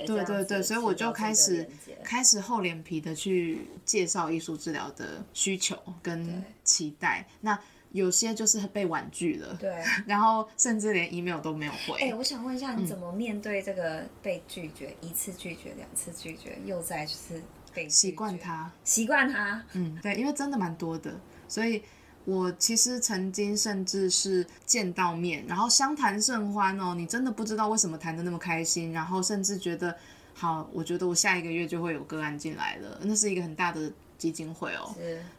[0.05, 1.67] 对对对，所以我就开始
[2.03, 7.57] 开始厚脸皮的去介绍艺术治疗的需求跟期待，那。
[7.97, 11.95] 有些就是被婉拒了，对， 然后甚至连 email 都没有回。
[11.95, 14.95] 哎、欸，我想问一下，你怎么面对这个被拒绝？
[15.01, 17.41] 嗯、一次拒绝，两次拒绝，又再就是
[17.73, 19.63] 被习惯它，习惯它。
[19.73, 21.81] 嗯，对，因为真的蛮多的，所以
[22.25, 29.97] 我其实曾经甚至是见到面，然后相谈甚欢哦，你真的不知道为什么谈的那么开心，然后甚至觉得
[30.33, 33.91] 好，我觉得我下一个月就会有个案进来了，那是一个很大的。
[34.17, 34.93] 基金会哦，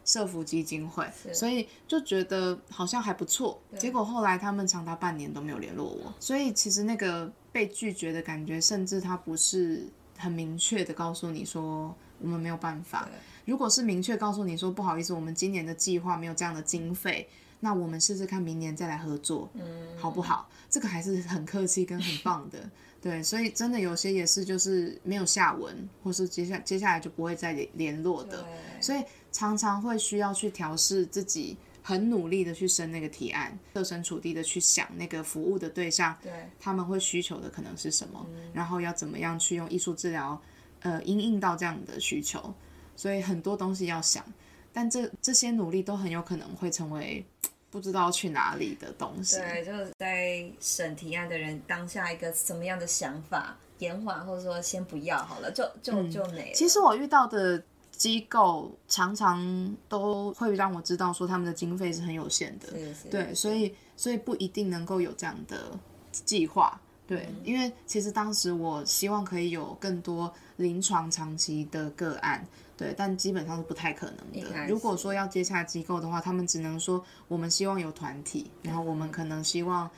[0.05, 3.61] 社福基金会，所以就觉得好像还不错。
[3.79, 9.87] 结果后来他们长达半年都没有联络我，所以其实那个被拒绝的感觉，甚至他不是
[10.17, 13.09] 很明确的告诉你说我们没有办法。
[13.45, 17.29] 如果是明确告诉你说不好意思，我们今年的计划没有这样的经费，
[17.61, 19.49] 那我们试试看明年再来合作，
[19.97, 20.49] 好不好？
[20.71, 22.59] 这个还是很客气跟很棒的。
[23.01, 28.45] 对，所以真的有些也是就是没有下文，或是接下接下来就不会再联络的，
[28.81, 40.41] 所以常常会需要去调试自己，很努力的去生那个提案，设身处地的去想那个服务的对象，对，他们会需求的可能是什么，嗯、然后要怎么样去用艺术治疗，
[40.81, 42.53] 呃，应应到这样的需求，
[42.97, 44.25] 所以很多东西要想，
[44.73, 47.25] 但这这些努力都很有可能会成为。
[47.71, 49.37] 不知道去哪里的东西。
[49.37, 56.55] 对，就是在审提案的人当下一个什么样的想法，延缓或者说先不要好了，就就就没了。
[56.55, 65.71] 其实我遇到的机构常常都会让我知道说他们的经费是很有限的，是是对，所以所以不一定能够有这样的
[66.13, 66.81] 计划。
[67.09, 72.47] 对，嗯，因为其实当时我希望可以有更多临床长期的个案。
[72.77, 74.67] 对，但基本上是不太可能的。
[74.69, 79.91] 如果说要接洽机构的话，他们只能说我们希望有团体，然后我们可能希望，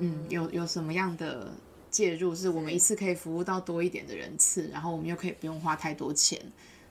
[0.00, 1.52] 嗯，有有什么样的
[1.92, 6.40] 介入，是我们一次可以服务到多一点的人次，然后我们又可以不用花太多钱。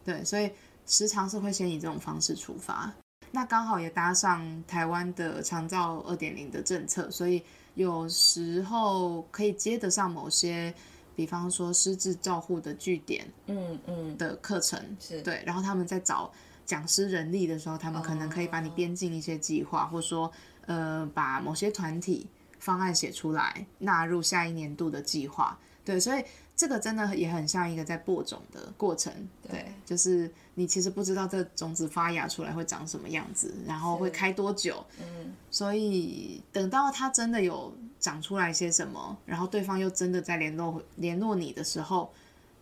[0.05, 0.49] 对，所以
[0.85, 2.93] 时常是会先以这种方式出发。
[3.31, 7.43] 那刚好也搭上台湾的长照二点零的政策，所以
[7.75, 10.73] 有时候可以接得上某些。
[11.15, 16.33] 比方说失智照护的据点，嗯嗯的课程是对，然后他们在找
[16.65, 20.31] 讲师人力的时候，他们可能可以把你编进一些计划，或者说
[20.65, 22.25] 呃把某些团体
[22.57, 25.55] 方案写出来，纳入下一年度的计划。
[25.85, 26.23] 对，所以
[26.55, 29.11] 这个真的也很像一个在播种的过程，
[29.41, 42.11] 对，对，就是你其实不知道这种子发芽出来会长什么样子，然后会开多久，嗯，所以等到它真的有长出来些什么，然后对方又真的在联络联络你的时候，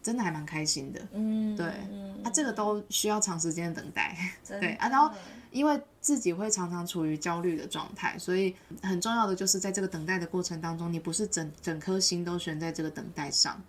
[0.01, 4.15] 真的还蛮开心的，嗯，对，嗯，啊，这个都需要长时间的等待，
[4.47, 5.13] 对啊，然后。
[5.51, 13.61] 因为自己会常常处于焦虑的状态，所以很重要的就是在这个等待的过程当中，你不是整整颗心都悬在这个等待上，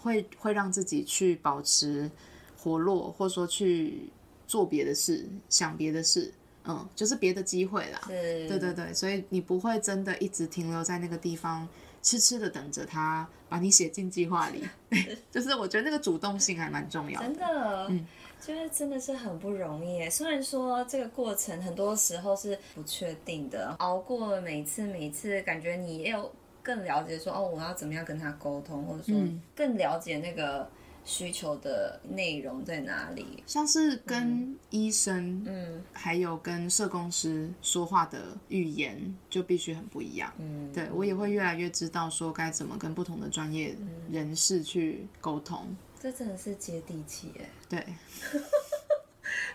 [0.00, 2.10] 会会让自己去保持
[2.56, 4.08] 活络，或者说去
[4.46, 6.32] 做别的事，想别的事，
[6.64, 8.00] 嗯，就是别的机会啦。
[8.06, 11.68] 对对对，所以你不会真的一直停留在那个地方，
[12.02, 14.62] 痴痴的等着他把你写进计划里。
[15.30, 17.26] 就是我觉得那个主动性还蛮重要的。
[17.26, 18.06] 真的，嗯。
[18.40, 26.32] 就是真的是很不容易，虽然说这个过程很多时候是不确定的，熬过了每次每次，感觉你也有
[26.68, 29.14] 更了解说哦，我要怎么样跟他沟通，或者说
[29.56, 30.70] 更了解那个
[31.02, 33.42] 需求的内容在哪里。
[33.46, 40.30] 像是跟医生，嗯，还有跟社工师说话的语言就必须很不一样。
[40.36, 43.74] 嗯，对，我也会越来越知道说该怎么跟不同的专业
[44.10, 45.74] 人士去沟通。
[45.98, 47.86] 这真的是接地气哎，对，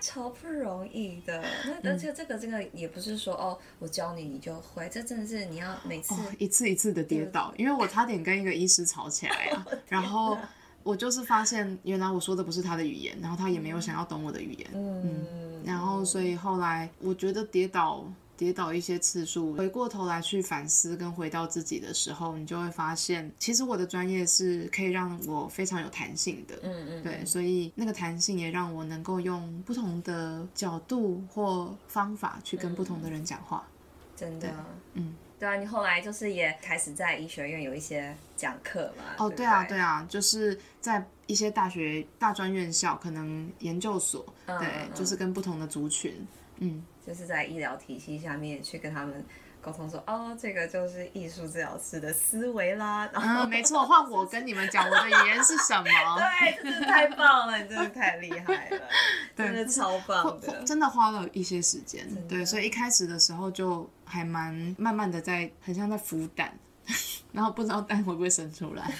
[0.01, 1.43] 超不容易的。
[1.83, 10.37] 那而且这个这个也不是说哦，我教你你就会，这真的是你要每次、哦、一次一次的跌倒，因为我差点跟一个医师吵起来啊， 然后
[10.83, 18.05] 我就是发现原来我说的不是他的语言，然后他也没有想要懂我的语言，嗯，嗯然后所以后来我觉得跌倒。
[18.35, 26.55] 跌倒一些次数，回过头来去反思跟回到自己的时候，你就会发现，其实我的专业是可以让我非常有弹性的。
[26.63, 33.63] 嗯嗯，对，所以那个弹性也让我能够用不同的角度或方法去跟不同的人讲话。
[34.15, 34.51] 真的，
[34.93, 39.03] 嗯，对啊，你后来就是也开始在医学院有一些讲课嘛？
[39.17, 46.15] 哦，对啊，对啊，就是在一些大学、大专院校，可能研究所，对，就是跟不同的族群，
[46.57, 46.83] 嗯。
[47.05, 49.23] 就是在医疗体系下面去跟他们
[49.61, 53.09] 沟通说，哦，这个就是艺术治疗师的思维啦。
[53.13, 55.83] 然后，嗯，没错，换我跟你们讲我的语言是什么？
[56.19, 58.81] 对，真的太棒了，你真的太厉害了，
[59.35, 62.07] 真的超棒的，真的花了一些时间。
[62.27, 66.57] 对，所以一开始的时候就还蛮慢慢的在，很像在孵蛋，
[67.31, 68.93] 然后不知道蛋会不会生出来。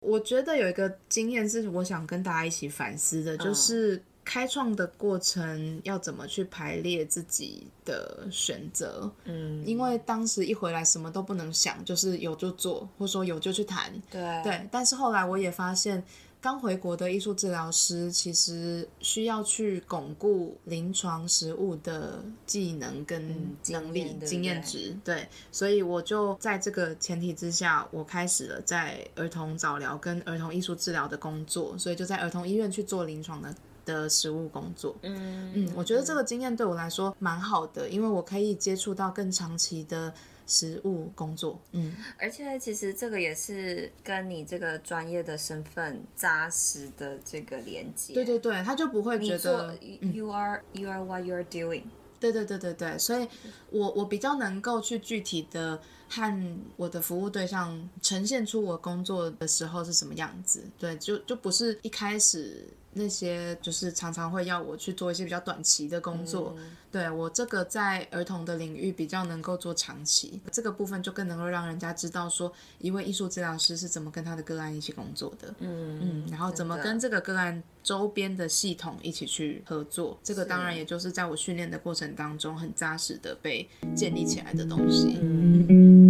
[0.00, 4.02] 我觉得有一个经验是我想跟大家一起反思的，就是。
[4.24, 9.10] 开创的过程要怎么去排列自己的选择？
[9.24, 13.92] 嗯，因为当时一回来什么都不能想，就是有就做，或者说有就去谈。
[14.10, 16.02] 对对，但是后来我也发现，
[16.40, 24.96] 刚回国的艺术治疗师其实需要去巩固临床实务的技能跟能力、嗯、经验值。
[25.04, 33.54] 对，所以我就在这个前提之下，我开始了在儿童早疗跟儿童艺术治疗的工作，所以就在儿童医院去做临床的。
[33.84, 40.12] 的实务工作，嗯嗯，我觉得这个经验对我来说蛮好的，因为我可以接触到更长期的
[40.46, 49.76] 实务工作，嗯，而且其实这个也是跟你这个专业的身份扎实的这个连接，对对对，他就不会觉得
[50.12, 51.82] you are you are what you are doing，
[52.20, 53.26] 对对对对对，所以
[53.70, 62.66] 我我比较能够去具体的和我的服务对象呈现出我工作的时候是什么样子，对，就就不是一开始。
[62.94, 85.18] 那些就是常常会要我去做一些比较短期的工作，嗯、对我这个在儿童的领域比较能够做长期，这个部分就更能够让人家知道说一位艺术治疗师是怎么跟他的个案一起工作的，嗯嗯，然后怎么跟这个个案周边的系统一起去合作，这个当然也就是在我训练的过程当中很扎实的被建立起来的东西。
[85.20, 86.03] 嗯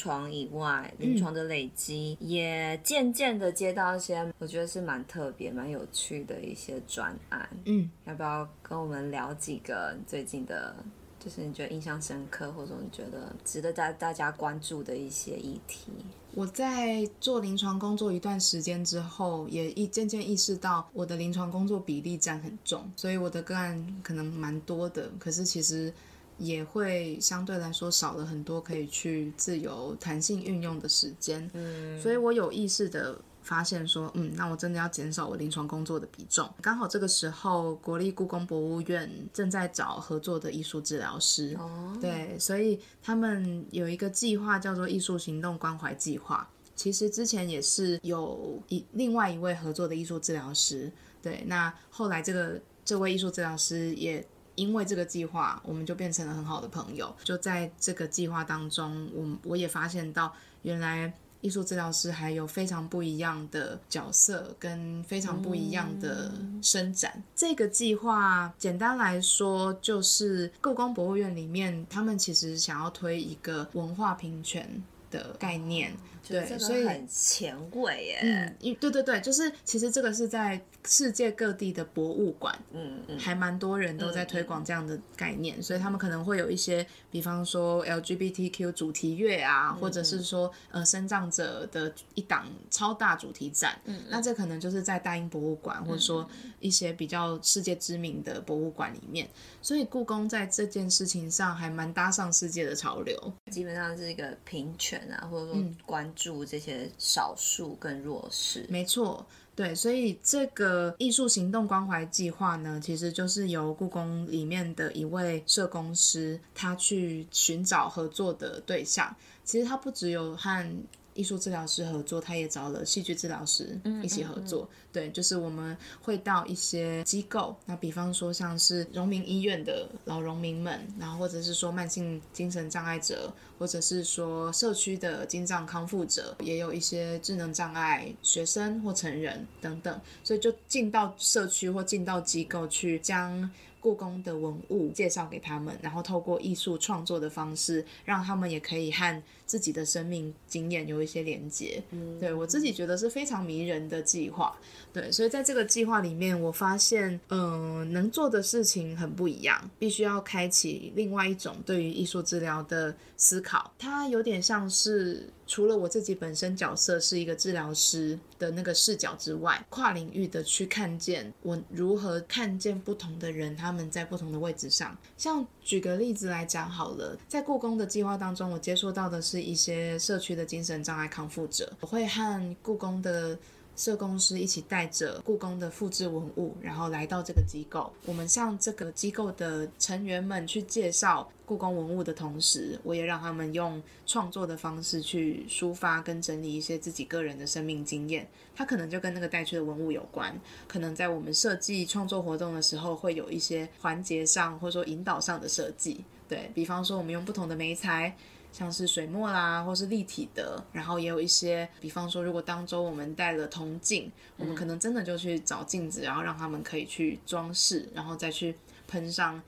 [0.00, 7.46] 床以外，临床的累积、嗯、也渐渐的接到一些我觉得是蛮特别、蛮有趣的一些专案。
[7.66, 10.74] 嗯，要不要跟我们聊几个最近的，
[11.18, 15.92] 就是你觉得印象深刻，或者你觉得值得大大家关注的一些议题？
[16.34, 25.92] 我在做临床工作一段时间之后，也一渐渐意识到我的临床工作比例占很重，所以我的个案可能蛮多的，可是其实。
[26.40, 36.48] 也会相对来说少了很多可以去自由弹性运用的时间，嗯，所以我有意识的发现说，嗯，那我真的要减少我临床工作的比重。
[36.62, 46.48] 刚好这个时候，国立故宫博物院正在找合作的艺术治疗师，哦，对，所以他们有一个计划叫做艺术行动关怀计划。
[46.74, 54.26] 其实之前也是有一另外一位合作的艺术治疗师，对，那后来这个这位艺术治疗师也。
[54.60, 57.16] 因为这个计划，我们就变成了很好的朋友。
[57.24, 60.30] 就在这个计划当中，我我也发现到，
[60.60, 66.30] 原来艺术治疗师还有非常不一样的角色，跟非常不一样的
[66.60, 67.10] 伸展。
[67.16, 75.96] 嗯、这个计划简单来说，就是故宫博物院里面，他们其实想要推一个文化平权的概念。
[76.30, 78.18] 对，所以很前卫耶。
[78.22, 80.60] 嗯，对对对，就是其实这个是在。
[80.86, 96.26] 世界各地的博物馆，嗯嗯，还蛮多人都在推广这样的概念，所以他们可能会有一些，比方说 LGBTQ 主题月啊，或者是说呃，身障者的一档超大主题展，嗯嗯，那这可能就是在大英博物馆，或者说
[96.60, 99.28] 一些比较世界知名的博物馆里面，
[99.60, 109.24] 所以故宫在这件事情上还蛮搭上世界的潮流，基本上是一个平权啊，或者说关注这些少数跟弱势，没错。
[109.56, 119.14] 对，所以这个艺术行动关怀计划呢，其实就是由故宫里面的一位社工师，他去寻找合作的对象。
[119.44, 124.62] 其实他不只有和艺术治疗师合作，他也找了戏剧治疗师一起合作。
[124.62, 143.50] 嗯嗯嗯、对，就是我们会到一些机构，那比方说像是荣民医院的老荣民们，然后或者是说慢性精神障碍者，或者是说社区的精障康复者，也有一些智能障碍学生或成人等等，所以就进到社区或进到机构去将。
[143.82, 151.82] 故宫的文物介绍给他们，然后透过艺术创作的方式，让他们也可以和自己的生命经验有一些连接。
[151.90, 154.56] 嗯，对，我自己觉得是非常迷人的计划。
[154.92, 163.72] 对，所以在这个计划里面，我发现，嗯、呃，能做的事情很不一样，必须要开启另外一种对于艺术治疗的思考。
[163.76, 174.96] 它有点像是除了我自己本身角色是一个治疗师的那个视角之外，跨领域的去看见我如何看见不同的人，他们在不同的位置上。
[175.16, 183.38] 像举个例子来讲好了，在故宫的计划当中，我接触到的是一些社区的精神障碍康复者，我会和故宫的。
[183.80, 187.90] 社工师一起带着故宫的复制文物，然后来到这个机构。
[188.04, 198.28] 我们向这个机构的成员们去介绍故宫文物的同时，我也让他们用创作的方式去抒发跟整理一些自己个人的生命经验。
[198.54, 206.04] 它可能就跟那个带去的文物有关，可能在我们设计创作活动的时候，会有一些环节上或者说引导上的设计。
[206.28, 208.14] 对，比方说，我们用不同的媒材。
[208.52, 218.54] 像是水墨啦，或是立体的，然后也有一些，比方说，如果当周我们带了铜镜，嗯、我们可能真的就去找镜子，然后让他们可以去装饰，然后再去
[218.88, 219.40] 喷上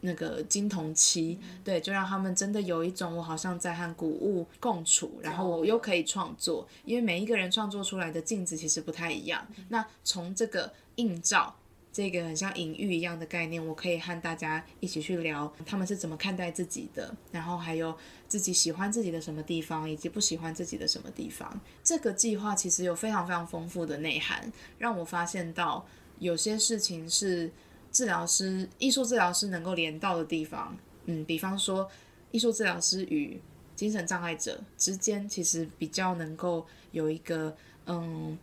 [0.00, 9.46] 那个金铜漆，嗯、对，就让他们真的有一种我好像在和古物共处，然后我又可以创作，因为每一个人创作出来的镜子其实不太一样。
[9.56, 11.54] 嗯、那从这个映照。
[11.96, 17.96] 这个很像隐喻一样的概念，我可以和大家一起去聊，他们是怎么看待自己的，然后还有
[18.28, 21.58] 自己喜欢自己的什么地方，以及不喜欢自己的什么地方。
[21.82, 25.86] 这个计划其实有非常非常丰富的内涵，让我发现到
[26.18, 27.50] 有些事情是
[27.90, 30.76] 治疗师、艺术治疗师能够连到的地方。
[31.06, 31.90] 嗯，比方说
[32.30, 33.40] 艺术治疗师与
[33.74, 38.36] 精神障碍者之间，其实比较能够有一个嗯。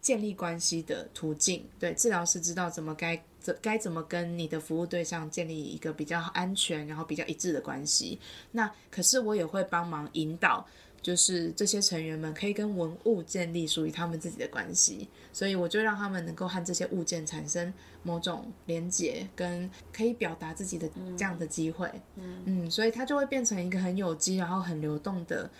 [0.00, 8.18] 建立关系的途径，对，治疗师知道怎么该怎该怎么跟你的服务对象建立一个比较安全，然后比较一致的关系。
[8.52, 10.66] 那可是我也会帮忙引导，
[11.02, 15.06] 就是这些成员们可以跟文物建立属于他们自己的关系。
[15.32, 17.72] 所以我就让他们能够和这些物件产生
[18.02, 21.86] 某种连结，跟可以表达自己的这样的机会。
[22.16, 25.50] 嗯，嗯，所以它就会变成一个很有机，然后很流动的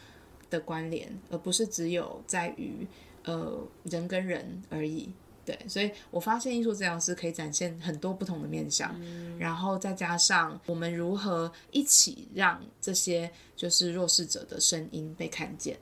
[0.48, 2.86] 的关联，而不是只有在于。
[3.30, 5.08] 呃，人跟人而已，
[5.44, 15.78] 对，所以我发现艺术治疗师可以展现很多不同的面向，嗯、然后再加上我们如何一起让这些就是弱势者的声音被看见，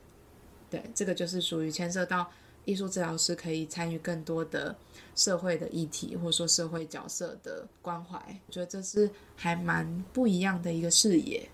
[0.69, 2.29] 对，这个就是属于牵涉到
[2.65, 4.75] 艺术治疗师可以参与更多的
[5.15, 11.49] 社会的议题，或者说社会角色的关怀，我觉得这是还蛮不一样的一个视野。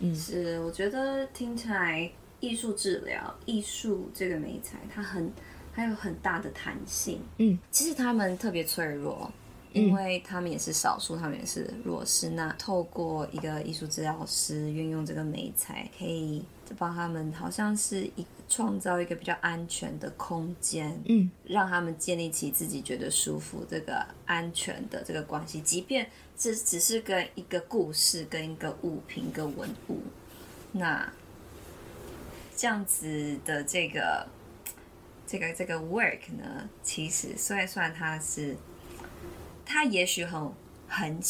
[0.00, 2.12] 嗯，是，我觉得听起来。
[2.44, 5.32] 艺术治疗，艺术这个美材，它很
[5.72, 7.20] 还有很大的弹性。
[7.38, 9.32] 嗯，其实他们特别脆弱，
[9.72, 12.28] 因为他们也是少数，他们也是弱势。
[12.28, 16.44] 那透过一个艺术治疗师运用这个美材，可以
[16.76, 29.98] 帮他们，好像是一创造一个比较安全的空间，嗯，让他们建立起自己觉得舒服、这个安全的这个关系，即便这只是跟一个故事、跟一个物品、跟文物，
[30.72, 31.10] 那。
[32.56, 34.26] 这样子的这个
[35.26, 38.56] 这个这个 work 呢，其实虽然算它是，
[39.64, 40.50] 它也许很
[40.88, 41.20] 很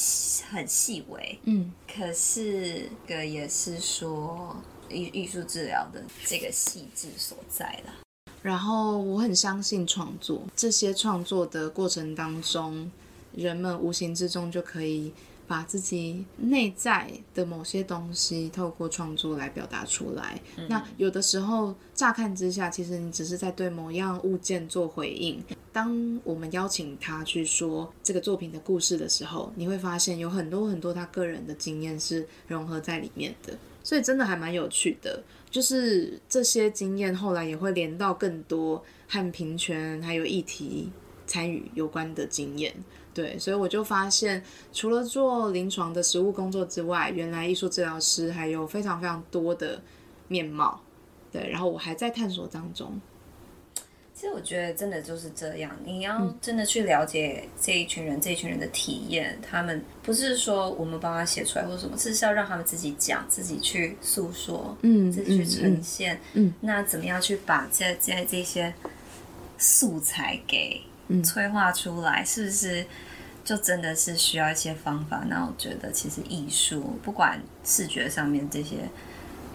[0.51, 4.57] 很细微，嗯，可是这个也是说
[4.89, 7.95] 艺艺术治疗的这个细致所在了。
[8.43, 12.91] 然后我很相信创作，这些创作的过程当中，
[13.33, 15.12] 人们无形之中就可以。
[15.47, 20.40] 把自己内在的某些东西透过创作来表达出来。
[20.57, 25.42] 嗯、那有的时候乍看之下，其实你只是在对某样物件做回应。
[25.72, 33.57] 当我们邀请他去说这个作品的故事的时候，你会发现有很多很多他个人的经验是融合在里面的。
[33.82, 40.90] 所以真的还蛮有趣的，就是这些经验后来也会连到更多和平权还有议题
[41.26, 42.74] 参与有关的经验。
[43.14, 44.42] 对，所以我就发现，
[44.72, 49.80] 除了做临床的实务工作之外，原来艺术治疗师还有非常非常多的
[50.28, 50.80] 面貌。
[51.30, 53.00] 对，然后我还在探索当中。
[54.14, 68.72] 其实我觉得真的就是这样，你要真的去了解这一群人，嗯、这一群人的体验，他们不是说我们帮他写出来或者什么，是要让他们自己讲，自己去诉说，嗯，自己去呈现，嗯，嗯，那怎么样去把这这这些
[69.58, 70.80] 素材给
[71.22, 72.86] 催化出来，嗯、是不是
[73.44, 75.24] 就真的是需要一些方法？
[75.28, 78.88] 那我觉得其实艺术，不管视觉上面这些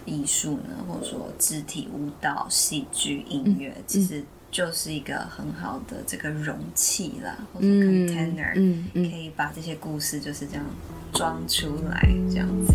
[0.04, 4.24] 艺术呢，或者说肢体舞蹈、戏剧、音乐，嗯、其实。
[4.52, 8.52] 就是一个很好的这个容器啦，或者 container，
[8.92, 10.66] 可以把这些故事就是这样
[11.12, 12.74] 装出来，这样子。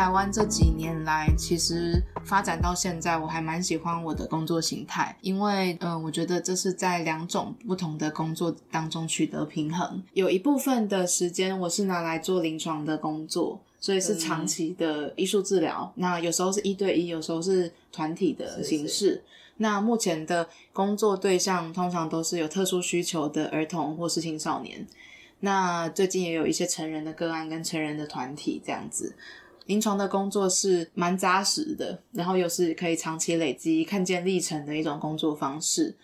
[0.00, 10.02] 台湾这几年来，其实发展到现在，我还蛮喜欢我的工作形态，因为，嗯、呃，我觉得这是在两种不同的工作当中取得平衡。
[10.14, 15.92] 有一部分的时间我是拿来做临床的工作，所以是长期的艺术治疗。
[15.96, 18.88] 嗯、那有时候是一对一，有时候是团体的形式。
[18.88, 19.24] 是是。
[19.58, 24.86] 那目前的工作对象通常都是有特殊需求的儿童或是青少年。
[25.42, 29.14] 那最近也有一些成人的个案跟成人的团体这样子。
[29.70, 35.94] 临床的工作是蛮扎实的，然后又是可以长期累积、看见历程的一种工作方式。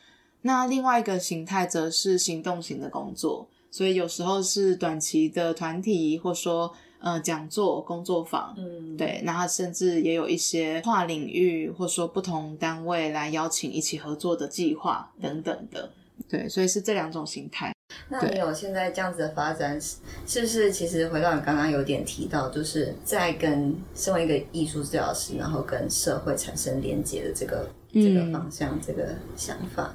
[0.42, 15.90] 那另外一个形态则是行动型的工作，所以有时候是短期的团体，或说呃讲座、工作坊，嗯，对，然后甚至也有一些跨领域，或说不同单位来邀请一起合作的计划等等的，
[16.28, 17.75] 对，所以是这两种形态。
[18.08, 29.92] 那你有现在这样子的发展，是不是其实回到你刚刚有点提到，就是在跟身为一个艺术治疗师，然后跟社会产生连接的这个、嗯、这个方向、这个想法？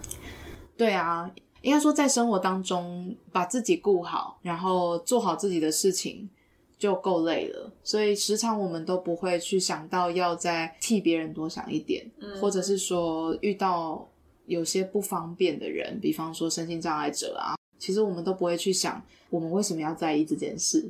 [0.76, 1.30] 对啊，
[1.62, 6.30] 应该说在生活当中把自己顾好，然后做好自己的事情
[6.78, 14.10] 就够累了，所以时常我们都不会去想到要再替别人多想一点，嗯、或者是说遇到
[14.48, 17.56] 有些不方便的人，比方说身心障碍者啊。
[17.82, 20.88] 其实我们都不会去想，我们为什么要在意这件事，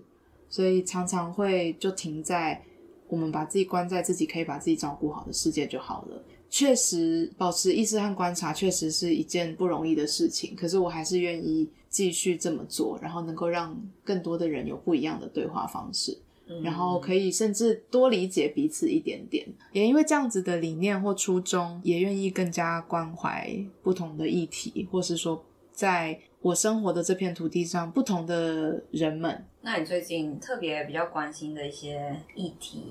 [0.50, 2.62] 所以常常会就停在
[3.08, 6.22] 我们把自己关在自己可以把自己照顾好的世界就好了。
[6.50, 13.74] 确实，保持意识和观察确实是一件不容易的事情，可是我还是愿意继续这么做，然后能够让
[14.04, 16.18] 更多的人有不一样的对话方式，
[16.62, 19.48] 然后可以甚至多理解彼此一点点。
[19.72, 26.20] 也因为这样子的理念或初衷，也愿意更加关怀不同的议题，或是说在。
[26.42, 29.46] 我生活的这片土地上，不同的人们。
[29.62, 32.82] 那你最近特别比较关心的一些议题？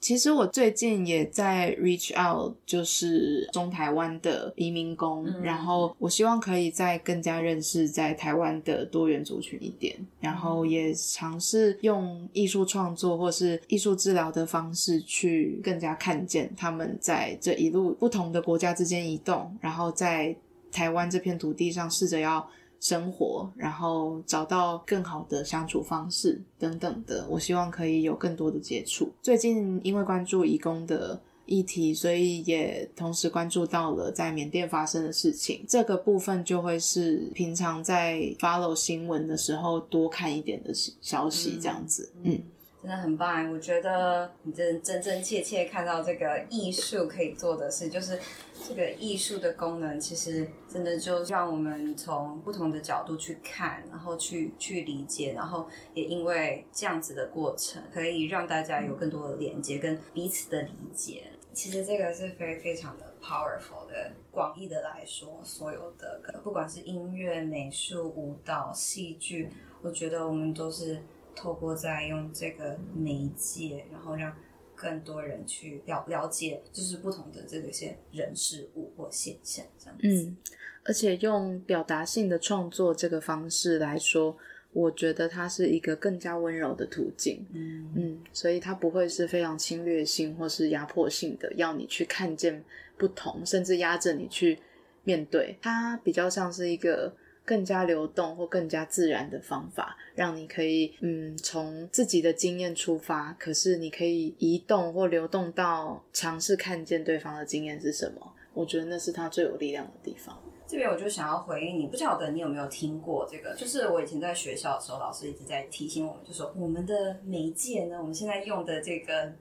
[0.00, 20.34] 其实我最近也在 reach out，就是中台湾的移民工，嗯、然后我希望可以再更加认识在台湾的多元族群一点，然后也尝试用艺术创作或是艺术治疗的方式去更加看见他们在这一路不同的国家之间移动，然后在
[20.72, 22.46] 台湾这片土地上试着要。
[22.80, 29.12] 生活，然后找到更好的相处方式等等的，我希望可以有更多的接触。
[29.22, 35.64] 最近因为关注移工的议题，所以也同时关注到了在缅甸发生的事情。
[35.68, 42.32] 这个部分就会是平常在 follow 新闻的时候多看一点的消息，这样子，嗯。
[42.34, 42.42] 嗯
[42.82, 48.18] 真的很棒，我觉得你真真真切切看到这个艺术可以做的事，就是
[48.66, 61.24] 这个艺术的功能，其实真的就让我们从不同的角度去看，然后去去理解，然后也因为这样子的过程，可以让大家有更多的连接跟彼此的理解。
[61.52, 69.50] 其实这个是非非常的 powerful 的，广义的来说，所有的不管是音乐、美术、舞蹈、戏剧，
[69.82, 71.02] 我觉得我们都是。
[71.40, 74.36] 透过在用这个媒介，然后让
[74.74, 80.06] 更多人去了了解，就是不同的这个些人事物或现象这样子。
[80.06, 80.36] 嗯，
[80.84, 84.36] 而且用表达性的创作这个方式来说，
[84.74, 87.46] 我觉得它是一个更加温柔的途径。
[87.54, 92.62] 嗯嗯，所以它不会是非常侵略性或是压迫性的，要你去看见
[92.98, 94.58] 不同，甚至压着你去
[95.04, 95.56] 面对。
[95.62, 97.14] 它比较像是一个。
[97.50, 108.32] 更加流动或更加自然的方法，让你可以嗯从自己的经验出发，可是你可以移动或流动到尝试看见对方的经验是什么。
[108.54, 110.40] 我觉得那是他最有力量的地方。
[110.64, 113.52] 这边我就想要回应你，不晓得你有没有听过这个？
[113.56, 119.32] 就是我以前在学校的时候，老师一直在提醒我们，就说我们的媒介呢，我们现在用的这个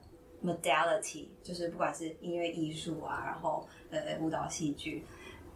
[0.44, 5.04] modality，就是不管是音乐艺术啊，然后呃舞蹈戏剧。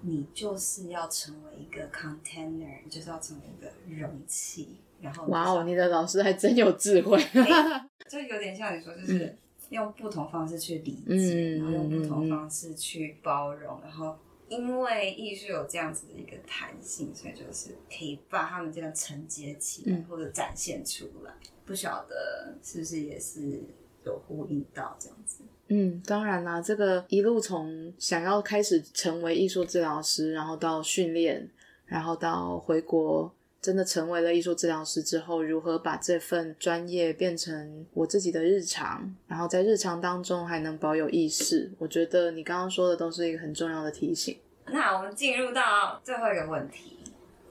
[0.03, 4.77] 你就是要成为一个 container，你就是要成为一个容器。
[5.01, 9.35] 然后，哇哦，你的老师还真有智慧， 欸、就有点像你说，就是
[9.69, 21.33] 用不同方式去理解，嗯、然后用不同方式去包容，嗯、然后因为艺术有这样子的一个弹性，所以就是可以把他们这样承接起来，嗯、或者展现出来。
[21.65, 23.61] 不晓得是不是也是
[24.05, 25.43] 有呼应到这样子。
[25.69, 31.49] 嗯，当然啦，这个一路从想要开始成为艺术治疗师，然后到训练，
[31.85, 44.37] 然后到回国，真的成为了艺术治疗师之后，如何把这份专业变成我自己的日常，然后在日常当中还能保有意识，我觉得你刚刚说的都是一个很重要的提醒。
[44.67, 46.97] 那我们进入到最后一个问题，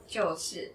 [0.07, 0.71] 就是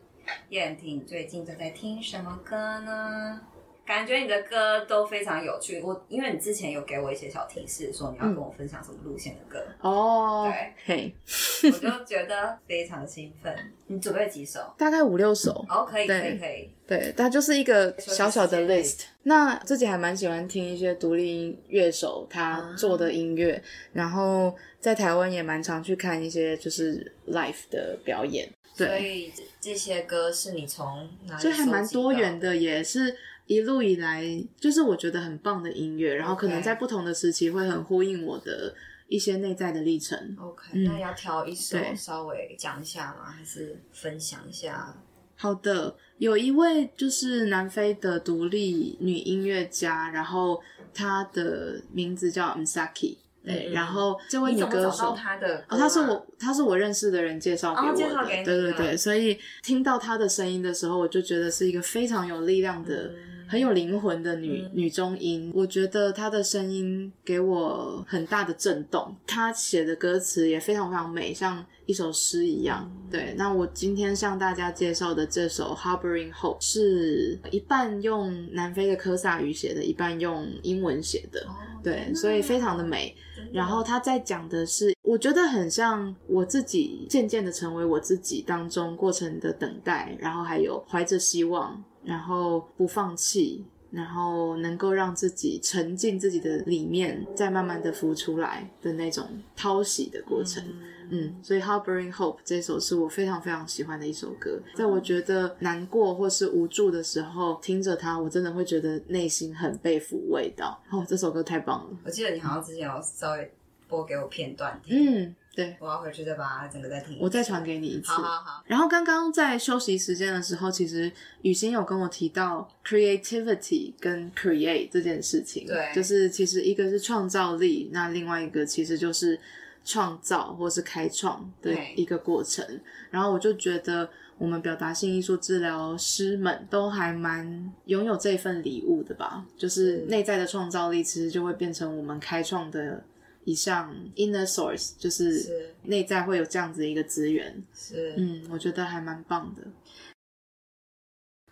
[0.51, 3.41] 燕婷最近都在听什么歌呢？
[3.89, 11.15] 感觉你的歌都非常有趣，我因为你之前有给我一些小提示，说你要跟我分享什么路线的歌哦，对，嘿，
[11.73, 13.57] 我就觉得非常兴奋。
[13.87, 14.61] 你准备几首？
[14.77, 15.65] 大概五六首。
[15.71, 16.71] 哦，可以，可以，可以。
[16.87, 19.05] 对，它就是一个小小的 list。
[19.23, 23.63] 那自己还蛮喜欢听一些独立音乐手他做的音乐，啊、
[23.95, 28.47] 然后在台湾也蛮常去看一些就是 live 的表演。
[28.77, 31.43] 对，所以这些歌是你从哪里？
[31.43, 33.17] 就还蛮多元的，也是。
[33.49, 34.23] 一路以来，
[34.61, 38.75] 就是我觉得很棒的音乐，然后可能在不同的时期会很呼应我的
[39.09, 40.37] 一些内在的历程。
[40.39, 43.25] OK，嗯，那要挑一首稍微讲一下吗？
[43.25, 44.95] 还是分享一下？
[45.35, 50.61] 好的，有一位就是南非的独立女音乐家，然后
[50.93, 53.17] 她的名字叫 Msaki。
[53.43, 58.45] 对，然后这位女歌手，她的哦，她是我，她是我认识的人介绍给我的，哦、介绍给你。
[58.45, 63.15] 对对对，所以听到她的声音的时候，我就觉得是一个非常有力量的。
[63.15, 69.17] 嗯很有灵魂的女、嗯、女中音，我觉得她的声音给我很大的震动。
[69.27, 72.91] 她写的歌词也非常非常美，像一首诗一样。
[73.11, 81.41] 对，那我今天向大家介绍的这首《Harboring Hope》是一半用南非的科萨语写的，一半用英文写的。
[81.49, 83.17] 哦、对，所以非常的美。
[83.51, 91.83] 然后他在讲的是，我觉得很像我自己渐渐的成为我自己当中过程的等待，然后还有怀着希望。
[92.09, 100.65] 然后不放弃，然后能够让自己沉浸自己的里面，再慢慢的浮出来的那种淘洗的过程。
[100.67, 104.59] 嗯，嗯，所以《Harboring Hope》这首是我非常非常喜欢的一首歌。
[104.75, 110.83] 在我觉得难过或是无助的时候，听着它，我真的会觉得内心很被抚慰到。
[110.91, 111.99] 哦，这首歌太棒了！
[112.07, 113.53] 我记得你好像之前有稍微
[113.87, 114.97] 播给我片段听。
[114.97, 115.35] 嗯。
[115.59, 117.19] 对，我要回去再把它整个再听。
[117.21, 118.13] 我再传给你一次。
[118.13, 118.63] 好好好。
[118.69, 121.11] 然后刚刚在休息时间的时候，其实
[121.43, 125.67] 雨欣有跟我提到 creativity 跟 create 这件事情。
[125.67, 129.37] 对，就是其实一个是创造力，那另外一个其实就是
[129.85, 132.65] 创造或是开创的一个过程。
[133.11, 143.03] 然后我就觉得，我们表达性艺术治疗师们都还蛮拥有这份礼物的吧，就是内在的创造力，其实就会变成我们开创的。
[143.49, 149.63] 以上 inner source 就是内在会有这样子的一个资源，是，嗯，我觉得还蛮棒的。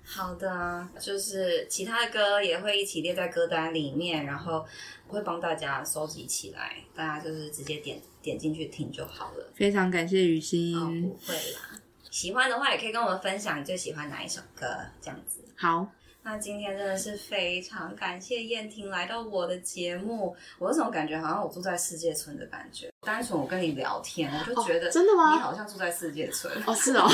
[0.04, 4.66] 好的，就是其他的歌也会一起列在歌单里面，然后
[5.08, 9.50] 我会帮大家收集起来，大家就是直接点点进去听就好了。
[9.54, 10.76] 非常感谢雨欣。
[10.76, 11.80] 哦，不会啦，
[12.10, 14.66] 喜欢的话也可以跟我们分享你最喜欢哪一首歌，
[15.00, 15.40] 这样子。
[15.56, 15.90] 好。
[16.28, 22.90] 那今天真的是非常感谢燕婷来到我的节目，我有种感觉好像我住在世界村的感觉。
[23.02, 25.34] 单纯我跟你聊天，我就觉得真的吗？
[25.36, 27.08] 你好像住在世界村哦，是哦，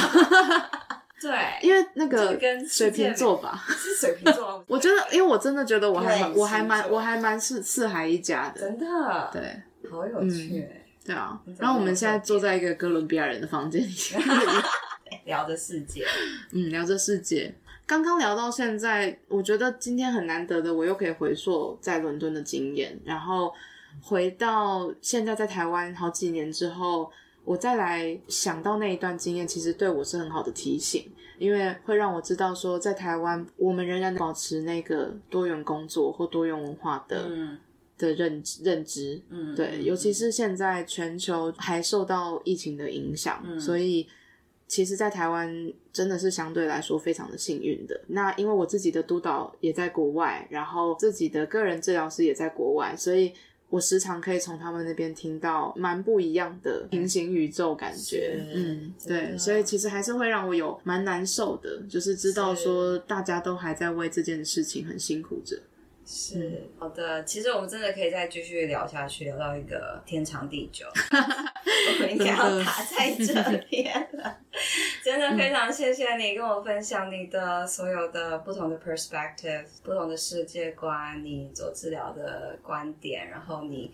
[1.21, 2.35] 对， 因为那个
[2.67, 4.65] 水瓶座吧， 是水瓶座。
[4.67, 10.67] 我觉得，因为我真的觉得我还我还蛮我还蛮是四海一家的，真的，对，好有趣，
[11.05, 11.39] 对啊。
[11.59, 13.95] 然后我们现在坐在一个哥伦比亚人的房间里，
[15.27, 16.07] 聊着世界，
[16.53, 17.55] 嗯，聊着世界。
[17.93, 23.53] 刚刚聊到现在，我觉得今天很难得的，我又可以回溯在伦敦的经验，然后
[24.01, 27.13] 回到现在在台湾好几年之后，
[27.45, 37.59] 我再来想到那一段经验，其实对我是很好的提醒，因为会让我知道说，在台湾我们仍然保持那个多元工作或多元文化的、嗯、
[37.99, 44.09] 的认认知，嗯，对，尤其是现在全球还受到疫情的影响，嗯、所以。
[44.73, 48.01] 其实，在台湾真的是相对来说非常的幸运的。
[48.07, 53.35] 那因为我自己的督导也在国外，然后自己的个人治疗师也在国外，所以
[53.69, 58.43] 我时常可以从他们那边听到蛮不一样的平行宇宙感觉。
[58.55, 65.61] 嗯，对，所以其实还是会让我有蛮难受的，就是知道说大家都还在为这件事情很辛苦着。
[66.05, 70.85] 是好的，其实我们真的可以再继续聊下去，聊到一个天长地久。
[70.91, 73.33] 我们应该要打在这
[73.71, 74.39] 边了。
[75.03, 83.93] 真的非常谢谢你跟我分享你的所有的不同的 perspective、不同的世界观，你做治疗的观点，然后你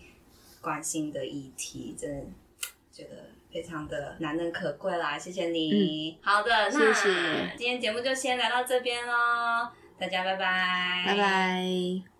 [0.61, 2.25] 关心的议题，真的
[2.91, 5.17] 觉得非常的难能可贵啦！
[5.17, 6.11] 谢谢你。
[6.11, 9.69] 嗯、好的，那谢谢今天节目就先来到这边喽。
[9.99, 12.18] 大家拜拜，拜拜。